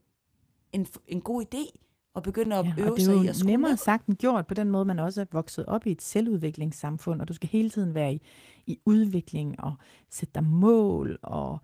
en, 0.72 0.86
en 1.06 1.20
god 1.20 1.44
idé, 1.44 1.87
at 2.18 2.24
begynde 2.24 2.56
at 2.56 2.66
ja, 2.66 2.82
øve 2.82 3.00
sig 3.00 3.24
i 3.24 3.28
at 3.28 3.36
skrue 3.36 3.50
nemmere 3.50 3.76
sagt 3.76 4.06
end 4.06 4.16
gjort 4.16 4.46
på 4.46 4.54
den 4.54 4.70
måde, 4.70 4.84
man 4.84 4.98
også 4.98 5.20
er 5.20 5.24
vokset 5.32 5.66
op 5.66 5.86
i 5.86 5.90
et 5.90 6.02
selvudviklingssamfund, 6.02 7.20
og 7.20 7.28
du 7.28 7.32
skal 7.32 7.48
hele 7.48 7.70
tiden 7.70 7.94
være 7.94 8.14
i, 8.14 8.22
i 8.66 8.78
udvikling 8.86 9.60
og 9.60 9.74
sætte 10.10 10.32
dig 10.34 10.44
mål 10.44 11.18
og 11.22 11.58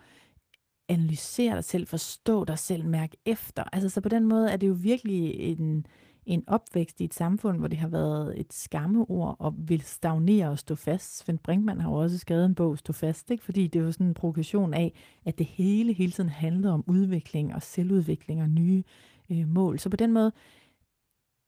analysere 0.88 1.54
dig 1.54 1.64
selv, 1.64 1.86
forstå 1.86 2.44
dig 2.44 2.58
selv, 2.58 2.84
mærke 2.84 3.16
efter. 3.26 3.64
Altså, 3.72 3.88
så 3.88 4.00
på 4.00 4.08
den 4.08 4.26
måde 4.26 4.50
er 4.50 4.56
det 4.56 4.68
jo 4.68 4.76
virkelig 4.78 5.34
en, 5.34 5.86
en 6.26 6.44
opvækst 6.46 7.00
i 7.00 7.04
et 7.04 7.14
samfund, 7.14 7.58
hvor 7.58 7.68
det 7.68 7.78
har 7.78 7.88
været 7.88 8.40
et 8.40 8.52
skammeord 8.52 9.36
og 9.38 9.54
vil 9.58 9.80
stagnere 9.80 10.48
og 10.48 10.58
stå 10.58 10.74
fast. 10.74 11.18
Svend 11.18 11.38
Brinkmann 11.38 11.80
har 11.80 11.90
jo 11.90 11.96
også 11.96 12.18
skrevet 12.18 12.44
en 12.44 12.54
bog, 12.54 12.78
Stå 12.78 12.92
fast, 12.92 13.30
ikke? 13.30 13.44
fordi 13.44 13.66
det 13.66 13.80
er 13.80 13.84
jo 13.84 13.92
sådan 13.92 14.06
en 14.06 14.14
provokation 14.14 14.74
af, 14.74 14.92
at 15.24 15.38
det 15.38 15.46
hele 15.46 15.92
hele 15.92 16.12
tiden 16.12 16.30
handler 16.30 16.72
om 16.72 16.84
udvikling 16.86 17.54
og 17.54 17.62
selvudvikling 17.62 18.42
og 18.42 18.48
nye 18.48 18.82
øh, 19.30 19.48
mål. 19.48 19.78
Så 19.78 19.88
på 19.88 19.96
den 19.96 20.12
måde 20.12 20.32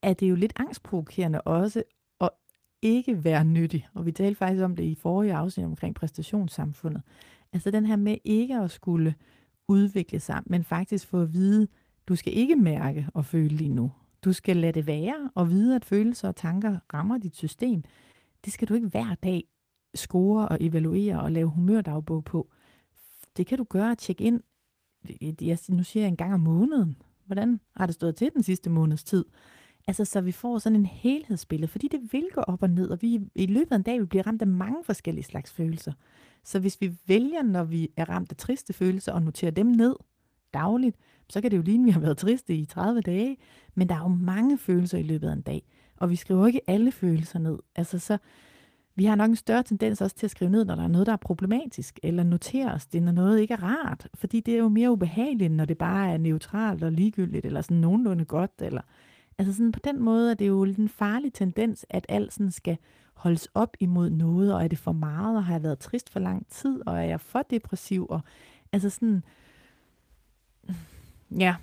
er 0.03 0.13
det 0.13 0.29
jo 0.29 0.35
lidt 0.35 0.53
angstprovokerende 0.55 1.41
også 1.41 1.83
at 2.21 2.29
ikke 2.81 3.23
være 3.23 3.45
nyttig. 3.45 3.87
Og 3.93 4.05
vi 4.05 4.11
talte 4.11 4.37
faktisk 4.37 4.63
om 4.63 4.75
det 4.75 4.83
i 4.83 4.95
forrige 4.95 5.33
afsnit 5.33 5.65
omkring 5.65 5.95
præstationssamfundet. 5.95 7.01
Altså 7.53 7.71
den 7.71 7.85
her 7.85 7.95
med 7.95 8.17
ikke 8.23 8.55
at 8.55 8.71
skulle 8.71 9.15
udvikle 9.67 10.19
sig, 10.19 10.41
men 10.45 10.63
faktisk 10.63 11.07
få 11.07 11.21
at 11.21 11.33
vide, 11.33 11.67
du 12.07 12.15
skal 12.15 12.37
ikke 12.37 12.55
mærke 12.55 13.07
og 13.13 13.25
føle 13.25 13.47
lige 13.47 13.69
nu. 13.69 13.91
Du 14.23 14.33
skal 14.33 14.57
lade 14.57 14.71
det 14.71 14.87
være 14.87 15.31
og 15.35 15.49
vide, 15.49 15.75
at 15.75 15.85
følelser 15.85 16.27
og 16.27 16.35
tanker 16.35 16.79
rammer 16.93 17.17
dit 17.17 17.35
system. 17.35 17.83
Det 18.45 18.53
skal 18.53 18.67
du 18.67 18.73
ikke 18.73 18.87
hver 18.87 19.15
dag 19.15 19.43
score 19.95 20.47
og 20.47 20.57
evaluere 20.61 21.21
og 21.21 21.31
lave 21.31 21.49
humørdagbog 21.49 22.23
på. 22.23 22.49
Det 23.37 23.47
kan 23.47 23.57
du 23.57 23.63
gøre 23.63 23.91
at 23.91 23.97
tjekke 23.97 24.23
ind, 24.23 24.41
jeg, 25.41 25.57
nu 25.69 25.83
siger 25.83 26.03
jeg 26.03 26.07
en 26.07 26.17
gang 26.17 26.33
om 26.33 26.39
måneden. 26.39 26.97
Hvordan 27.27 27.59
har 27.75 27.85
det 27.85 27.95
stået 27.95 28.15
til 28.15 28.31
den 28.33 28.43
sidste 28.43 28.69
måneds 28.69 29.03
tid? 29.03 29.25
Altså, 29.87 30.05
så 30.05 30.21
vi 30.21 30.31
får 30.31 30.57
sådan 30.57 30.79
en 30.79 30.85
helhedsbillede, 30.85 31.71
fordi 31.71 31.87
det 31.87 31.99
vil 32.11 32.27
gå 32.33 32.41
op 32.41 32.63
og 32.63 32.69
ned, 32.69 32.89
og 32.89 33.01
vi 33.01 33.19
i 33.35 33.45
løbet 33.45 33.71
af 33.71 33.75
en 33.75 33.81
dag 33.81 33.99
vil 33.99 34.07
blive 34.07 34.21
ramt 34.21 34.41
af 34.41 34.47
mange 34.47 34.83
forskellige 34.83 35.23
slags 35.23 35.51
følelser. 35.51 35.93
Så 36.43 36.59
hvis 36.59 36.81
vi 36.81 36.97
vælger, 37.07 37.43
når 37.43 37.63
vi 37.63 37.89
er 37.97 38.09
ramt 38.09 38.31
af 38.31 38.37
triste 38.37 38.73
følelser, 38.73 39.11
og 39.11 39.21
noterer 39.21 39.51
dem 39.51 39.65
ned 39.65 39.95
dagligt, 40.53 40.97
så 41.29 41.41
kan 41.41 41.51
det 41.51 41.57
jo 41.57 41.61
ligne, 41.61 41.83
at 41.83 41.85
vi 41.85 41.91
har 41.91 41.99
været 41.99 42.17
triste 42.17 42.55
i 42.55 42.65
30 42.65 43.01
dage, 43.01 43.37
men 43.75 43.89
der 43.89 43.95
er 43.95 43.99
jo 43.99 44.07
mange 44.07 44.57
følelser 44.57 44.97
i 44.97 45.03
løbet 45.03 45.27
af 45.27 45.33
en 45.33 45.41
dag, 45.41 45.63
og 45.97 46.09
vi 46.09 46.15
skriver 46.15 46.47
ikke 46.47 46.61
alle 46.67 46.91
følelser 46.91 47.39
ned. 47.39 47.59
Altså, 47.75 47.99
så 47.99 48.17
vi 48.97 49.05
har 49.05 49.15
nok 49.15 49.29
en 49.29 49.35
større 49.35 49.63
tendens 49.63 50.01
også 50.01 50.15
til 50.15 50.27
at 50.27 50.31
skrive 50.31 50.51
ned, 50.51 50.65
når 50.65 50.75
der 50.75 50.83
er 50.83 50.87
noget, 50.87 51.07
der 51.07 51.13
er 51.13 51.17
problematisk, 51.17 51.99
eller 52.03 52.23
notere 52.23 52.73
os 52.73 52.85
det, 52.85 53.03
når 53.03 53.11
noget 53.11 53.39
ikke 53.39 53.53
er 53.53 53.63
rart, 53.63 54.07
fordi 54.13 54.39
det 54.39 54.53
er 54.53 54.57
jo 54.57 54.69
mere 54.69 54.91
ubehageligt, 54.91 55.53
når 55.53 55.65
det 55.65 55.77
bare 55.77 56.11
er 56.11 56.17
neutralt 56.17 56.83
og 56.83 56.91
ligegyldigt, 56.91 57.45
eller 57.45 57.61
sådan 57.61 57.77
nogenlunde 57.77 58.25
godt, 58.25 58.51
eller 58.59 58.81
Altså 59.37 59.53
sådan 59.53 59.71
på 59.71 59.79
den 59.83 59.99
måde 59.99 60.31
er 60.31 60.35
det 60.35 60.47
jo 60.47 60.63
en 60.63 60.89
farlig 60.89 61.33
tendens, 61.33 61.85
at 61.89 62.05
alt 62.09 62.33
sådan 62.33 62.51
skal 62.51 62.77
holdes 63.13 63.47
op 63.53 63.77
imod 63.79 64.09
noget, 64.09 64.53
og 64.53 64.63
er 64.63 64.67
det 64.67 64.77
for 64.77 64.91
meget, 64.91 65.37
og 65.37 65.45
har 65.45 65.53
jeg 65.53 65.63
været 65.63 65.79
trist 65.79 66.09
for 66.09 66.19
lang 66.19 66.47
tid, 66.47 66.87
og 66.87 66.97
er 66.97 67.01
jeg 67.01 67.21
for 67.21 67.41
depressiv, 67.41 68.07
og 68.09 68.21
altså 68.71 68.89
sådan, 68.89 69.23
ja, 71.31 71.55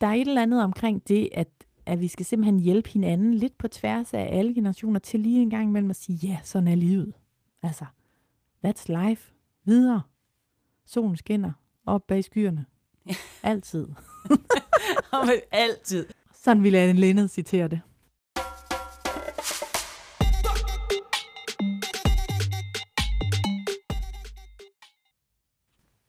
der 0.00 0.06
er 0.06 0.12
et 0.12 0.28
eller 0.28 0.42
andet 0.42 0.62
omkring 0.62 1.08
det, 1.08 1.28
at, 1.32 1.48
at 1.86 2.00
vi 2.00 2.08
skal 2.08 2.26
simpelthen 2.26 2.58
hjælpe 2.58 2.90
hinanden 2.90 3.34
lidt 3.34 3.58
på 3.58 3.68
tværs 3.68 4.14
af 4.14 4.28
alle 4.32 4.54
generationer 4.54 5.00
til 5.00 5.20
lige 5.20 5.42
en 5.42 5.50
gang 5.50 5.68
imellem 5.68 5.90
at 5.90 5.96
sige, 5.96 6.18
ja, 6.28 6.38
sådan 6.44 6.68
er 6.68 6.74
livet. 6.74 7.14
Altså, 7.62 7.84
that's 8.66 9.06
life. 9.06 9.32
Videre. 9.64 10.02
Solen 10.86 11.16
skinner. 11.16 11.52
Op 11.86 12.06
bag 12.06 12.24
skyerne. 12.24 12.66
Altid. 13.42 13.88
altid. 15.50 16.06
Sådan 16.34 16.62
ville 16.62 16.78
Anne 16.78 17.00
Lennet 17.00 17.30
citere 17.30 17.68
det. 17.68 17.80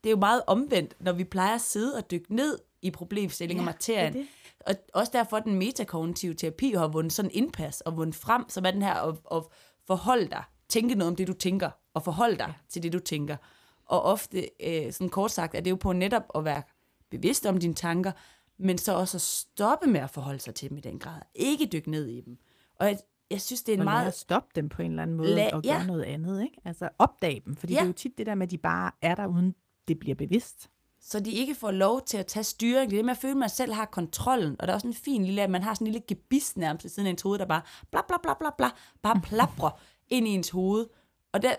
Det 0.04 0.10
er 0.10 0.16
jo 0.16 0.20
meget 0.20 0.42
omvendt, 0.48 0.96
når 1.00 1.14
vi 1.14 1.24
plejer 1.24 1.56
at 1.56 1.62
sidde 1.62 1.96
og 1.96 2.12
dykke 2.12 2.36
ned 2.36 2.60
i 2.82 2.92
problemstillinger 2.92 3.64
ja, 3.64 3.70
og 3.70 3.74
materien. 3.74 4.14
Det. 4.14 4.28
Og 4.66 4.76
også 4.94 5.12
derfor 5.16 5.40
den 5.40 5.56
metakognitive 5.56 6.34
terapi 6.34 6.74
har 6.74 6.88
vundet 6.88 7.14
sådan 7.14 7.32
indpas 7.34 7.82
og 7.82 7.98
vundet 7.98 8.16
frem, 8.16 8.50
som 8.50 8.66
er 8.66 8.72
den 8.72 8.82
her 8.82 8.94
at, 8.94 9.16
at 9.32 9.44
forholde 9.88 10.28
dig, 10.28 10.44
tænke 10.70 10.96
noget 10.96 11.12
om 11.12 11.16
det, 11.16 11.28
du 11.28 11.34
tænker, 11.34 11.70
og 11.94 12.04
forholde 12.04 12.38
dig 12.38 12.48
ja. 12.48 12.54
til 12.70 12.84
det, 12.84 12.94
du 12.94 13.00
tænker. 13.00 13.38
Og 13.86 14.02
ofte, 14.02 14.50
øh, 14.64 14.94
sådan 14.94 15.10
kort 15.10 15.32
sagt, 15.32 15.56
er 15.56 15.62
det 15.62 15.72
jo 15.72 15.76
på 15.76 15.94
netop 15.94 16.24
at 16.36 16.46
være 16.46 16.64
bevidst 17.10 17.46
om 17.46 17.58
dine 17.58 17.74
tanker, 17.74 18.12
men 18.58 18.78
så 18.78 18.96
også 18.96 19.18
at 19.18 19.22
stoppe 19.22 19.88
med 19.88 20.00
at 20.00 20.10
forholde 20.10 20.40
sig 20.40 20.56
til 20.56 20.70
dem 20.70 20.78
i 20.78 20.82
den 20.82 21.00
grad. 21.00 21.22
Ikke 21.36 21.66
dykke 21.66 21.92
ned 21.92 22.08
i 22.08 22.22
dem. 22.22 22.38
Og 22.80 22.88
jeg, 22.88 22.98
jeg 23.32 23.42
synes, 23.42 23.64
det 23.64 23.72
er 23.72 23.76
en 23.76 23.80
og 23.80 23.86
meget... 23.86 24.14
stoppe 24.14 24.50
dem 24.56 24.70
på 24.70 24.82
en 24.82 24.92
eller 24.92 25.04
anden 25.04 25.18
måde 25.18 25.48
La- 25.48 25.54
og 25.54 25.64
gøre 25.64 25.74
ja. 25.74 25.86
noget 25.86 26.04
andet. 26.04 26.44
Ikke? 26.44 26.62
Altså 26.66 26.90
opdage 27.00 27.42
dem, 27.46 27.56
fordi 27.56 27.74
ja. 27.74 27.80
det 27.80 27.84
er 27.84 27.88
jo 27.88 27.94
tit 27.94 28.18
det 28.18 28.26
der 28.26 28.36
med, 28.36 28.48
at 28.48 28.52
de 28.52 28.58
bare 28.58 28.92
er 29.02 29.16
der, 29.16 29.28
uden 29.28 29.56
det 29.88 30.00
bliver 30.00 30.16
bevidst. 30.16 30.70
Så 31.08 31.20
de 31.20 31.32
ikke 31.32 31.56
får 31.56 31.72
lov 31.72 32.02
til 32.06 32.18
at 32.18 32.28
tage 32.28 32.44
styring. 32.44 32.92
Det 32.92 33.00
er 33.00 33.04
med 33.04 33.12
at 33.12 33.18
føle, 33.18 33.32
at 33.32 33.38
man 33.38 33.50
selv 33.50 33.74
har 33.74 33.86
kontrollen. 33.86 34.56
Og 34.60 34.68
der 34.68 34.74
er 34.74 34.76
også 34.76 34.88
en 34.88 34.94
fin 34.94 35.26
lille, 35.26 35.42
at 35.42 35.50
man 35.50 35.64
har 35.64 35.74
sådan 35.74 35.88
en 35.88 35.94
lille 35.94 36.06
gebis 36.08 36.58
nærmest 36.58 36.96
siden 36.96 37.08
af 37.08 37.12
ens 37.12 37.22
hoved, 37.22 37.40
der 37.40 37.46
bare 37.46 37.62
bla 37.92 38.02
bla 38.08 38.18
bla 38.24 38.34
bla 38.40 38.50
bla, 38.58 38.70
bare 39.02 39.22
plaprer 39.22 39.80
ind 40.16 40.28
i 40.28 40.32
ens 40.32 40.50
hoved. 40.50 40.88
Og 41.34 41.42
det, 41.42 41.56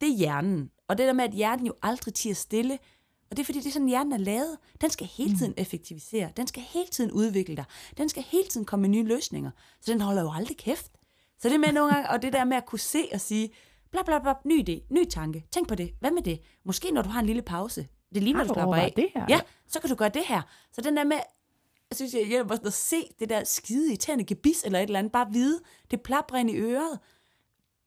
det 0.00 0.08
er 0.08 0.16
hjernen. 0.16 0.70
Og 0.88 0.98
det 0.98 1.06
der 1.06 1.12
med, 1.12 1.24
at 1.24 1.30
hjernen 1.30 1.66
jo 1.66 1.74
aldrig 1.82 2.14
tiger 2.14 2.34
stille, 2.34 2.78
og 3.30 3.36
det 3.36 3.42
er 3.42 3.44
fordi, 3.44 3.58
det 3.58 3.66
er 3.66 3.72
sådan, 3.72 3.88
hjernen 3.88 4.12
er 4.12 4.18
lavet. 4.18 4.58
Den 4.80 4.90
skal 4.90 5.06
hele 5.06 5.38
tiden 5.38 5.52
mm. 5.52 5.62
effektivisere. 5.62 6.30
Den 6.36 6.46
skal 6.46 6.62
hele 6.62 6.88
tiden 6.88 7.12
udvikle 7.12 7.56
dig. 7.56 7.64
Den 7.96 8.08
skal 8.08 8.22
hele 8.22 8.48
tiden 8.48 8.66
komme 8.66 8.80
med 8.80 8.88
nye 8.88 9.04
løsninger. 9.04 9.50
Så 9.80 9.92
den 9.92 10.00
holder 10.00 10.22
jo 10.22 10.32
aldrig 10.32 10.56
kæft. 10.56 10.92
Så 11.38 11.48
det 11.48 11.60
med 11.60 11.72
nogle 11.72 11.94
gange, 11.94 12.10
og 12.10 12.22
det 12.22 12.32
der 12.32 12.44
med 12.44 12.56
at 12.56 12.66
kunne 12.66 12.78
se 12.78 13.08
og 13.12 13.20
sige, 13.20 13.50
bla 13.90 14.02
bla 14.02 14.18
bla, 14.18 14.34
ny 14.44 14.68
idé, 14.68 14.86
ny 14.90 15.04
tanke, 15.04 15.46
tænk 15.50 15.68
på 15.68 15.74
det, 15.74 15.94
hvad 16.00 16.10
med 16.10 16.22
det? 16.22 16.40
Måske 16.64 16.90
når 16.90 17.02
du 17.02 17.08
har 17.08 17.20
en 17.20 17.26
lille 17.26 17.42
pause, 17.42 17.88
det 18.14 18.22
ligner, 18.22 18.44
du 18.44 18.54
slapper 18.54 18.74
af. 18.76 18.92
Det 18.96 19.08
her? 19.14 19.26
Ja, 19.28 19.40
så 19.68 19.80
kan 19.80 19.90
du 19.90 19.94
gøre 19.96 20.08
det 20.08 20.22
her. 20.26 20.42
Så 20.72 20.80
den 20.80 20.96
der 20.96 21.04
med, 21.04 21.16
jeg 21.90 21.96
synes, 21.96 22.14
jeg 22.14 22.26
hjælper 22.26 22.54
at 22.66 22.72
se 22.72 22.96
det 23.18 23.28
der 23.28 23.44
skide 23.44 23.88
irriterende 23.88 24.24
gebis 24.24 24.62
eller 24.64 24.78
et 24.78 24.82
eller 24.82 24.98
andet, 24.98 25.12
bare 25.12 25.26
vide, 25.32 25.60
det 25.90 26.00
plapper 26.00 26.36
ind 26.36 26.50
i 26.50 26.56
øret. 26.56 26.98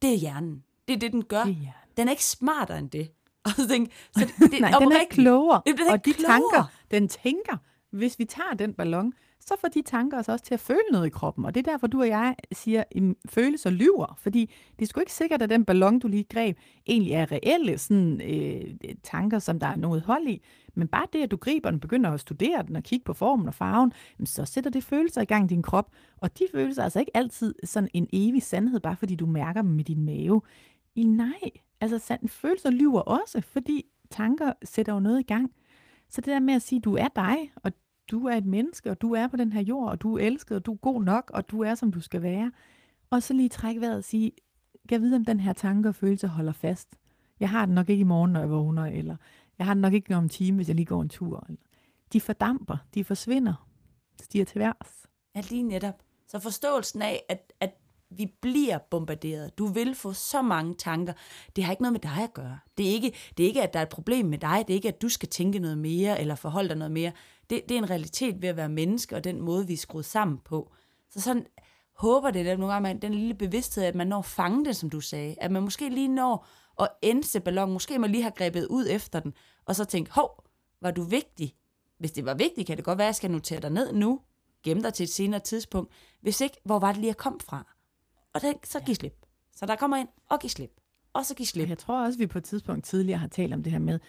Det 0.02 0.14
er 0.14 0.18
hjernen. 0.18 0.64
Det 0.88 0.94
er 0.96 1.00
det, 1.00 1.12
den 1.12 1.24
gør. 1.26 1.44
Det 1.44 1.58
er 1.68 1.72
den 1.98 2.08
er 2.08 2.12
ikke 2.12 2.26
smartere 2.26 2.80
end 2.80 2.90
det. 2.90 3.12
Og 3.46 3.52
så 3.52 3.68
tænkte, 3.68 3.96
så 4.14 4.20
det, 4.40 4.62
Nej, 4.62 4.72
den 4.80 4.92
er 4.92 5.00
ikke 5.00 5.16
klogere. 5.16 5.62
Det, 5.66 5.80
er 5.80 5.92
og 5.92 6.06
de 6.06 6.14
klogere. 6.14 6.34
tanker, 6.34 6.72
den 6.92 7.08
tænker, 7.08 7.58
hvis 7.92 8.20
vi 8.20 8.26
tager 8.26 8.54
den 8.54 8.74
ballon, 8.74 9.14
så 9.45 9.54
får 9.62 9.67
de 9.67 9.82
tanker 9.82 10.19
os 10.19 10.30
også 10.30 10.45
til 10.45 10.54
at 10.54 10.60
føle 10.60 10.80
noget 10.91 11.08
i 11.08 11.10
kroppen. 11.10 11.45
Og 11.45 11.56
det 11.56 11.67
er 11.67 11.71
derfor, 11.71 11.88
du 11.88 11.99
og 11.99 12.08
jeg 12.08 12.36
siger, 12.51 12.84
at 12.91 13.04
følelser 13.30 13.69
lyver. 13.69 14.17
Fordi 14.19 14.54
det 14.80 14.86
er 14.86 14.88
sgu 14.88 14.99
ikke 14.99 15.13
sikkert, 15.13 15.41
at 15.41 15.49
den 15.49 15.65
ballon, 15.65 15.99
du 15.99 16.08
lige 16.08 16.23
greb, 16.23 16.58
egentlig 16.88 17.13
er 17.13 17.32
reelle 17.32 17.77
sådan, 17.77 18.21
øh, 18.21 18.75
tanker, 19.04 19.39
som 19.39 19.60
der 19.60 19.67
er 19.67 19.75
noget 19.75 20.01
hold 20.01 20.27
i. 20.27 20.41
Men 20.73 20.88
bare 20.88 21.08
det, 21.13 21.23
at 21.23 21.32
du 21.32 21.38
griber 21.38 21.71
den, 21.71 21.80
begynder 21.80 22.12
at 22.12 22.19
studere 22.19 22.63
den 22.67 22.75
og 22.75 22.84
kigge 22.84 23.04
på 23.04 23.13
formen 23.13 23.47
og 23.47 23.54
farven, 23.54 23.93
så 24.25 24.45
sætter 24.45 24.69
det 24.69 24.84
følelser 24.84 25.21
i 25.21 25.25
gang 25.25 25.45
i 25.45 25.47
din 25.47 25.62
krop. 25.62 25.91
Og 26.17 26.39
de 26.39 26.43
følelser 26.51 26.82
er 26.82 26.84
altså 26.84 26.99
ikke 26.99 27.17
altid 27.17 27.56
sådan 27.63 27.89
en 27.93 28.08
evig 28.13 28.43
sandhed, 28.43 28.80
bare 28.80 28.95
fordi 28.95 29.15
du 29.15 29.25
mærker 29.25 29.62
dem 29.62 29.71
med 29.71 29.84
din 29.84 30.06
mave. 30.06 30.41
I 30.95 31.04
nej, 31.04 31.51
altså 31.82 31.97
sand, 31.97 32.30
følelser 32.30 32.69
lyver 32.69 33.01
også, 33.01 33.41
fordi 33.41 33.86
tanker 34.10 34.54
sætter 34.63 34.93
jo 34.93 34.99
noget 34.99 35.19
i 35.19 35.23
gang. 35.23 35.51
Så 36.10 36.21
det 36.21 36.32
der 36.32 36.39
med 36.39 36.54
at 36.54 36.62
sige, 36.62 36.77
at 36.77 36.84
du 36.84 36.95
er 36.95 37.08
dig, 37.15 37.51
og 37.56 37.71
du 38.12 38.26
er 38.26 38.36
et 38.36 38.46
menneske, 38.46 38.92
og 38.92 39.02
du 39.02 39.14
er 39.14 39.28
på 39.28 39.38
den 39.38 39.54
her 39.54 39.62
jord, 39.62 39.90
og 39.90 40.02
du 40.02 40.18
er 40.18 40.26
elsket, 40.26 40.58
og 40.58 40.66
du 40.66 40.74
er 40.74 40.78
god 40.78 41.04
nok, 41.04 41.32
og 41.34 41.50
du 41.52 41.62
er, 41.62 41.76
som 41.76 41.92
du 41.92 42.02
skal 42.02 42.22
være. 42.22 42.52
Og 43.10 43.24
så 43.24 43.34
lige 43.34 43.50
trække 43.50 43.82
vejret 43.82 43.98
og 43.98 44.04
sige, 44.04 44.32
jeg 44.92 45.02
ved, 45.02 45.16
om 45.16 45.26
den 45.26 45.40
her 45.40 45.54
tanke 45.54 45.90
og 45.90 45.96
følelse 45.96 46.28
holder 46.28 46.52
fast 46.52 46.96
Jeg 47.40 47.50
har 47.50 47.66
den 47.66 47.76
nok 47.76 47.90
ikke 47.90 48.02
i 48.02 48.04
morgen, 48.04 48.32
når 48.32 48.40
jeg 48.40 48.50
vågner, 48.50 48.86
eller 48.86 49.16
jeg 49.58 49.66
har 49.66 49.74
den 49.74 49.82
nok 49.82 49.94
ikke 49.94 50.16
om 50.16 50.24
en 50.24 50.30
time, 50.30 50.56
hvis 50.56 50.68
jeg 50.68 50.76
lige 50.76 50.86
går 50.86 51.02
en 51.02 51.10
tur. 51.10 51.46
Eller. 51.48 51.62
De 52.14 52.22
fordamper, 52.22 52.78
de 52.94 53.04
forsvinder, 53.04 53.68
stiger 54.22 54.46
til 54.46 54.60
værs. 54.60 55.08
Ja, 55.36 55.42
lige 55.50 55.64
netop. 55.64 56.04
Så 56.28 56.40
forståelsen 56.40 57.02
af, 57.02 57.24
at, 57.30 57.54
at 57.60 57.81
vi 58.12 58.34
bliver 58.41 58.78
bombarderet. 58.78 59.58
Du 59.58 59.65
vil 59.65 59.95
få 59.95 60.13
så 60.13 60.41
mange 60.41 60.74
tanker. 60.74 61.13
Det 61.56 61.63
har 61.63 61.71
ikke 61.71 61.84
noget 61.84 61.93
med 61.93 62.00
dig 62.00 62.24
at 62.24 62.34
gøre. 62.34 62.60
Det 62.78 62.89
er 62.89 62.91
ikke, 62.91 63.15
det 63.38 63.43
er 63.43 63.47
ikke 63.47 63.63
at 63.63 63.74
der 63.74 63.80
er 63.80 63.84
et 63.84 63.89
problem 63.89 64.26
med 64.26 64.38
dig. 64.38 64.63
Det 64.67 64.74
er 64.74 64.76
ikke, 64.76 64.88
at 64.88 65.02
du 65.02 65.10
skal 65.10 65.30
tænke 65.30 65.60
noget 65.60 65.78
mere 65.78 66.19
eller 66.19 66.36
forholde 66.36 66.69
dig 66.69 66.78
noget 66.78 66.91
mere. 66.91 67.12
Det, 67.50 67.62
det 67.69 67.76
er 67.76 67.80
en 67.80 67.89
realitet 67.89 68.41
ved 68.41 68.50
at 68.50 68.58
være 68.58 68.69
menneske 68.69 69.15
og 69.15 69.24
den 69.24 69.41
måde, 69.41 69.67
vi 69.67 69.74
er 69.74 69.78
skruet 69.78 70.06
sammen 70.06 70.38
på. 70.38 70.71
Så 71.10 71.21
sådan 71.21 71.45
håber 71.97 72.32
det, 72.32 72.47
at 72.47 72.60
nogle 72.60 72.74
gange 72.74 73.02
den 73.02 73.13
lille 73.13 73.34
bevidsthed, 73.34 73.84
at 73.84 73.95
man 73.95 74.08
når 74.08 74.19
at 74.19 74.26
fange 74.26 74.65
det, 74.65 74.76
som 74.76 74.89
du 74.89 75.02
sagde. 75.02 75.36
At 75.41 75.52
man 75.52 75.63
måske 75.63 75.89
lige 75.89 76.08
når 76.08 76.47
at 76.80 76.89
ense 77.02 77.39
ballon. 77.39 77.71
Måske 77.71 78.00
man 78.00 78.12
lige 78.12 78.24
har 78.24 78.30
grebet 78.30 78.67
ud 78.67 78.88
efter 78.89 79.19
den, 79.19 79.34
og 79.65 79.76
så 79.76 79.86
tænke, 79.86 80.12
hov, 80.12 80.43
var 80.82 80.91
du 80.91 81.04
vigtig? 81.04 81.54
Hvis 82.00 82.12
det 82.12 82.26
var 82.26 82.34
vigtigt, 82.34 82.67
kan 82.67 82.78
det 82.78 82.86
godt 82.86 82.97
være, 82.97 83.06
at 83.06 83.10
jeg 83.10 83.15
skal 83.15 83.32
notere 83.32 83.60
dig 83.60 83.69
ned 83.69 83.93
nu, 83.93 84.19
gemme 84.63 84.84
dig 84.84 84.93
til 84.93 85.04
et 85.04 85.10
senere 85.10 85.39
tidspunkt. 85.39 85.91
Hvis 86.21 86.41
ikke, 86.41 86.58
hvor 86.63 86.80
var 86.80 86.91
det 86.91 86.97
lige, 86.97 87.08
jeg 87.08 87.17
kom 87.17 87.39
fra? 87.39 87.76
Og 88.34 88.41
den, 88.41 88.56
så 88.63 88.80
giv 88.80 88.96
slip. 88.96 89.26
Så 89.56 89.65
der 89.65 89.76
kommer 89.76 89.98
ind 89.98 90.08
og 90.30 90.39
giv 90.39 90.50
slip. 90.50 90.72
Og 91.13 91.26
så 91.26 91.36
giv 91.36 91.46
slip. 91.46 91.70
Jeg 91.70 91.78
tror 91.78 92.06
også, 92.06 92.20
vi 92.20 92.28
på 92.28 92.38
et 92.38 92.44
tidspunkt 92.44 92.86
tidligere 92.86 93.20
har 93.20 93.28
talt 93.28 93.54
om 93.54 93.63
det 93.63 93.72
her 93.72 93.80
med, 93.80 94.00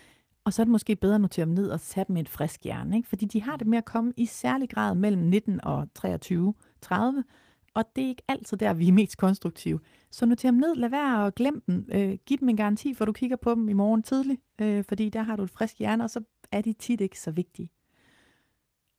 og 0.45 0.53
så 0.53 0.63
er 0.63 0.65
det 0.65 0.73
måske 0.73 0.97
bedre 0.97 1.15
at 1.15 1.21
notere 1.21 1.47
dem 1.47 1.55
ned 1.55 1.71
og 1.71 1.81
tage 1.81 2.05
dem 2.09 2.15
med 2.15 2.23
et 2.23 2.29
frisk 2.29 2.65
hjerne. 2.65 2.97
Ikke? 2.97 3.09
Fordi 3.09 3.27
de 3.27 3.43
har 3.43 3.57
det 3.57 3.67
med 3.67 3.79
at 3.79 3.85
komme 3.85 4.13
i 4.17 4.27
særlig 4.27 4.71
grad 4.71 4.95
mellem 4.95 5.23
19 5.23 5.65
og 5.65 5.89
23, 5.95 6.55
30. 6.81 7.25
Og 7.75 7.85
det 7.97 8.05
er 8.05 8.09
ikke 8.09 8.23
altid 8.29 8.57
der, 8.57 8.73
vi 8.73 8.89
er 8.89 8.93
mest 8.93 9.17
konstruktive. 9.17 9.81
Så 10.11 10.27
noter 10.27 10.51
dem 10.51 10.59
ned, 10.59 10.75
lad 10.75 10.89
være 10.89 11.27
at 11.27 11.35
glemme 11.35 11.61
dem. 11.67 11.89
Øh, 11.93 12.19
giv 12.27 12.39
dem 12.39 12.49
en 12.49 12.57
garanti, 12.57 12.95
for 12.95 13.05
du 13.05 13.13
kigger 13.13 13.37
på 13.37 13.55
dem 13.55 13.69
i 13.69 13.73
morgen 13.73 14.03
tidlig. 14.03 14.39
Øh, 14.61 14.85
fordi 14.89 15.09
der 15.09 15.23
har 15.23 15.37
du 15.37 15.43
et 15.43 15.51
frisk 15.51 15.79
hjerne, 15.79 16.05
og 16.05 16.11
så 16.11 16.21
er 16.53 16.61
de 16.61 16.73
tit 16.73 17.01
ikke 17.01 17.21
så 17.21 17.31
vigtige. 17.31 17.71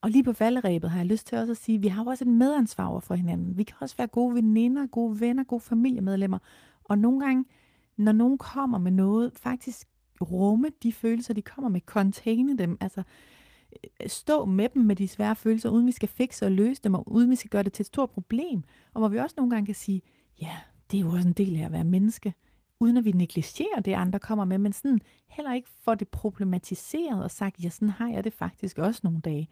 Og 0.04 0.10
lige 0.10 0.24
på 0.24 0.34
falderæbet 0.34 0.90
har 0.90 1.00
jeg 1.00 1.06
lyst 1.06 1.28
til 1.28 1.38
også 1.38 1.52
at 1.52 1.58
sige, 1.58 1.76
at 1.76 1.84
vi 1.84 1.88
har 1.88 2.06
også 2.06 2.24
et 2.24 2.28
medansvar 2.28 2.86
over 2.86 3.00
for 3.00 3.16
hinanden. 3.16 3.58
Vi 3.58 3.64
kan 3.64 3.76
også 3.80 3.98
være 3.98 4.08
gode 4.08 4.36
veninder, 4.36 4.88
gode 4.88 5.20
venner, 5.20 5.44
gode 5.44 5.62
familiemedlemmer. 5.62 6.40
Og 6.84 6.98
nogle 6.98 7.20
gange, 7.20 7.46
når 7.98 8.12
nogen 8.12 8.38
kommer 8.38 8.78
med 8.78 8.92
noget, 8.92 9.32
faktisk 9.36 9.88
rumme 10.22 10.72
de 10.84 10.94
følelser, 10.94 11.34
de 11.34 11.42
kommer 11.42 11.70
med, 11.70 11.82
containe 11.82 12.58
dem, 12.58 12.78
altså 12.82 13.04
øh, 13.74 14.10
stå 14.10 14.46
med 14.46 14.70
dem 14.70 14.82
med 14.82 14.96
de 14.96 15.08
svære 15.08 15.36
følelser, 15.36 15.70
uden 15.70 15.88
vi 15.88 15.92
skal 15.92 16.10
fikse 16.10 16.46
og 16.46 16.52
løse 16.52 16.82
dem, 16.84 16.94
og 16.94 17.12
uden 17.12 17.30
vi 17.30 17.36
skal 17.36 17.50
gøre 17.50 17.64
det 17.64 17.74
til 17.74 17.84
et 17.84 17.88
stort 17.88 18.10
problem. 18.10 18.64
Og 18.94 19.00
hvor 19.00 19.08
vi 19.08 19.20
også 19.20 19.34
nogle 19.38 19.50
gange 19.50 19.66
kan 19.66 19.76
sige, 19.76 20.02
ja, 20.42 20.58
det 20.92 20.98
er 20.98 21.02
jo 21.02 21.10
også 21.10 21.28
en 21.28 21.34
del 21.34 21.60
af 21.60 21.66
at 21.66 21.72
være 21.72 21.84
menneske, 21.84 22.34
uden 22.80 22.98
at 22.98 23.06
vi 23.06 23.12
negligerer 23.12 23.82
det, 23.86 23.94
andre 23.94 24.20
kommer 24.20 24.46
med, 24.46 24.58
men 24.58 24.74
sådan 24.74 25.00
heller 25.28 25.54
ikke 25.54 25.70
får 25.84 25.96
det 25.96 26.08
problematiseret 26.08 27.24
og 27.24 27.32
sagt, 27.32 27.64
ja, 27.64 27.70
sådan 27.70 27.90
har 27.90 28.10
jeg 28.10 28.24
det 28.24 28.34
faktisk 28.34 28.78
også 28.78 29.02
nogle 29.04 29.22
dage 29.22 29.50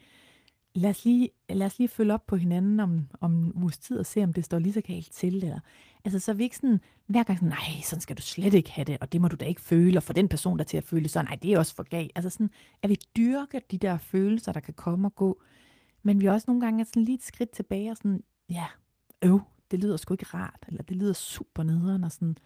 lad 0.76 0.90
os 0.90 1.06
lige, 1.06 1.30
lad 1.50 1.68
os 1.68 1.80
lige 1.80 1.88
følge 1.88 2.14
op 2.14 2.28
på 2.28 2.36
hinanden 2.36 2.80
om, 2.80 3.08
om 3.22 3.34
en 3.34 3.54
uges 3.56 3.78
tid 3.78 4.00
og 4.00 4.06
se, 4.06 4.24
om 4.24 4.34
det 4.34 4.46
står 4.46 4.60
lige 4.60 4.74
så 4.74 4.82
galt 4.82 5.12
til. 5.12 5.36
Eller, 5.36 5.60
altså, 6.06 6.20
så 6.20 6.32
er 6.32 6.36
vi 6.36 6.44
ikke 6.44 6.56
sådan, 6.56 6.80
hver 7.08 7.24
gang 7.24 7.40
sådan, 7.40 7.50
nej, 7.50 7.82
sådan 7.84 8.02
skal 8.02 8.18
du 8.18 8.22
slet 8.22 8.54
ikke 8.54 8.72
have 8.72 8.86
det, 8.86 8.98
og 9.02 9.12
det 9.12 9.22
må 9.22 9.28
du 9.28 9.36
da 9.36 9.46
ikke 9.46 9.62
føle, 9.62 10.00
og 10.00 10.04
for 10.04 10.14
den 10.14 10.30
person, 10.30 10.58
der 10.58 10.64
til 10.64 10.78
at 10.78 10.84
føle 10.84 11.10
så, 11.10 11.22
nej, 11.22 11.36
det 11.36 11.54
er 11.54 11.60
også 11.60 11.76
for 11.76 11.84
galt. 11.84 12.12
Altså 12.16 12.30
sådan, 12.30 12.50
at 12.82 12.90
vi 12.90 12.98
dyrker 13.16 13.60
de 13.72 13.78
der 13.78 13.98
følelser, 13.98 14.52
der 14.52 14.60
kan 14.60 14.74
komme 14.74 15.08
og 15.08 15.16
gå, 15.16 15.42
men 16.04 16.22
vi 16.22 16.26
også 16.26 16.46
nogle 16.48 16.62
gange 16.62 16.82
er 16.82 16.86
sådan 16.86 17.04
lige 17.04 17.16
et 17.16 17.24
skridt 17.24 17.52
tilbage 17.52 17.92
og 17.92 17.98
sådan, 17.98 18.24
ja, 18.50 18.66
øv, 19.22 19.42
det 19.72 19.80
lyder 19.80 19.98
sgu 19.98 20.14
ikke 20.14 20.26
rart, 20.26 20.66
eller 20.68 20.84
det 20.84 20.98
lyder 20.98 21.14
super 21.14 21.64
nederen, 21.64 22.04
og 22.04 22.12
sådan, 22.12 22.38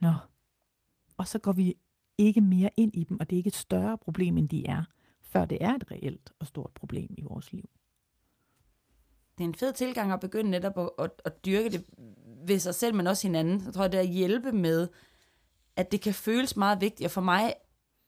nå. 0.00 0.12
Og 1.16 1.28
så 1.28 1.38
går 1.38 1.52
vi 1.52 1.74
ikke 2.18 2.40
mere 2.40 2.70
ind 2.76 2.94
i 2.94 3.04
dem, 3.04 3.20
og 3.20 3.30
det 3.30 3.36
er 3.36 3.38
ikke 3.38 3.48
et 3.48 3.54
større 3.54 3.98
problem, 3.98 4.38
end 4.38 4.48
de 4.48 4.66
er 4.66 4.84
før 5.32 5.44
det 5.44 5.58
er 5.60 5.74
et 5.74 5.90
reelt 5.90 6.32
og 6.38 6.46
stort 6.46 6.70
problem 6.74 7.14
i 7.18 7.22
vores 7.22 7.52
liv. 7.52 7.68
Det 9.38 9.44
er 9.44 9.48
en 9.48 9.54
fed 9.54 9.72
tilgang 9.72 10.12
at 10.12 10.20
begynde 10.20 10.50
netop 10.50 10.78
at, 10.78 10.90
at, 10.98 11.10
at 11.24 11.44
dyrke 11.44 11.70
det 11.70 11.84
ved 12.46 12.58
sig 12.58 12.74
selv, 12.74 12.94
men 12.94 13.06
også 13.06 13.28
hinanden. 13.28 13.64
Jeg 13.64 13.74
tror, 13.74 13.88
det 13.88 13.98
er 13.98 14.02
at 14.02 14.08
hjælpe 14.08 14.52
med, 14.52 14.88
at 15.76 15.92
det 15.92 16.00
kan 16.00 16.14
føles 16.14 16.56
meget 16.56 16.80
vigtigt, 16.80 17.04
og 17.04 17.10
for 17.10 17.20
mig 17.20 17.54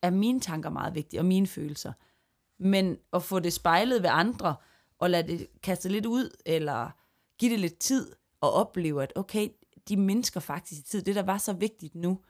er 0.03 0.11
mine 0.11 0.41
tanker 0.41 0.71
meget 0.71 0.95
vigtige, 0.95 1.21
og 1.21 1.27
mine 1.27 1.47
følelser. 1.47 1.93
Men 2.59 2.97
at 3.13 3.23
få 3.23 3.41
det 3.41 3.53
spejlet 3.53 4.03
ved 4.03 4.11
andre, 4.13 4.57
og 4.99 5.11
lade 5.11 5.29
det 5.29 5.47
kaste 5.63 5.89
lidt 5.89 6.07
ud, 6.07 6.31
eller 6.47 6.91
give 7.39 7.53
det 7.53 7.61
lidt 7.61 7.79
tid, 7.79 8.13
og 8.41 8.53
opleve, 8.53 9.03
at 9.03 9.13
okay, 9.17 9.49
de 9.89 9.97
mennesker 9.97 10.41
faktisk 10.41 10.81
i 10.81 10.85
tid. 10.85 11.03
Det, 11.03 11.15
der 11.15 11.23
var 11.23 11.39
så 11.39 11.53
vigtigt 11.53 11.95
nu, 11.95 12.21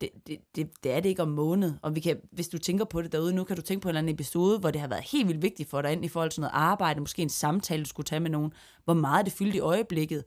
det, 0.00 0.10
det, 0.26 0.38
det, 0.56 0.70
det 0.82 0.92
er 0.92 1.00
det 1.00 1.08
ikke 1.08 1.22
om 1.22 1.28
måned. 1.28 1.74
Og 1.82 1.94
vi 1.94 2.00
kan, 2.00 2.20
hvis 2.32 2.48
du 2.48 2.58
tænker 2.58 2.84
på 2.84 3.02
det 3.02 3.12
derude 3.12 3.34
nu, 3.34 3.44
kan 3.44 3.56
du 3.56 3.62
tænke 3.62 3.82
på 3.82 3.88
en 3.88 3.90
eller 3.90 3.98
anden 3.98 4.14
episode, 4.14 4.58
hvor 4.58 4.70
det 4.70 4.80
har 4.80 4.88
været 4.88 5.04
helt 5.04 5.28
vildt 5.28 5.42
vigtigt 5.42 5.70
for 5.70 5.82
dig, 5.82 5.92
ind 5.92 6.04
i 6.04 6.08
forhold 6.08 6.30
til 6.30 6.40
noget 6.40 6.52
arbejde, 6.54 7.00
måske 7.00 7.22
en 7.22 7.28
samtale, 7.28 7.82
du 7.82 7.88
skulle 7.88 8.04
tage 8.04 8.20
med 8.20 8.30
nogen, 8.30 8.52
hvor 8.84 8.94
meget 8.94 9.26
det 9.26 9.32
fyldte 9.32 9.56
i 9.56 9.60
øjeblikket, 9.60 10.24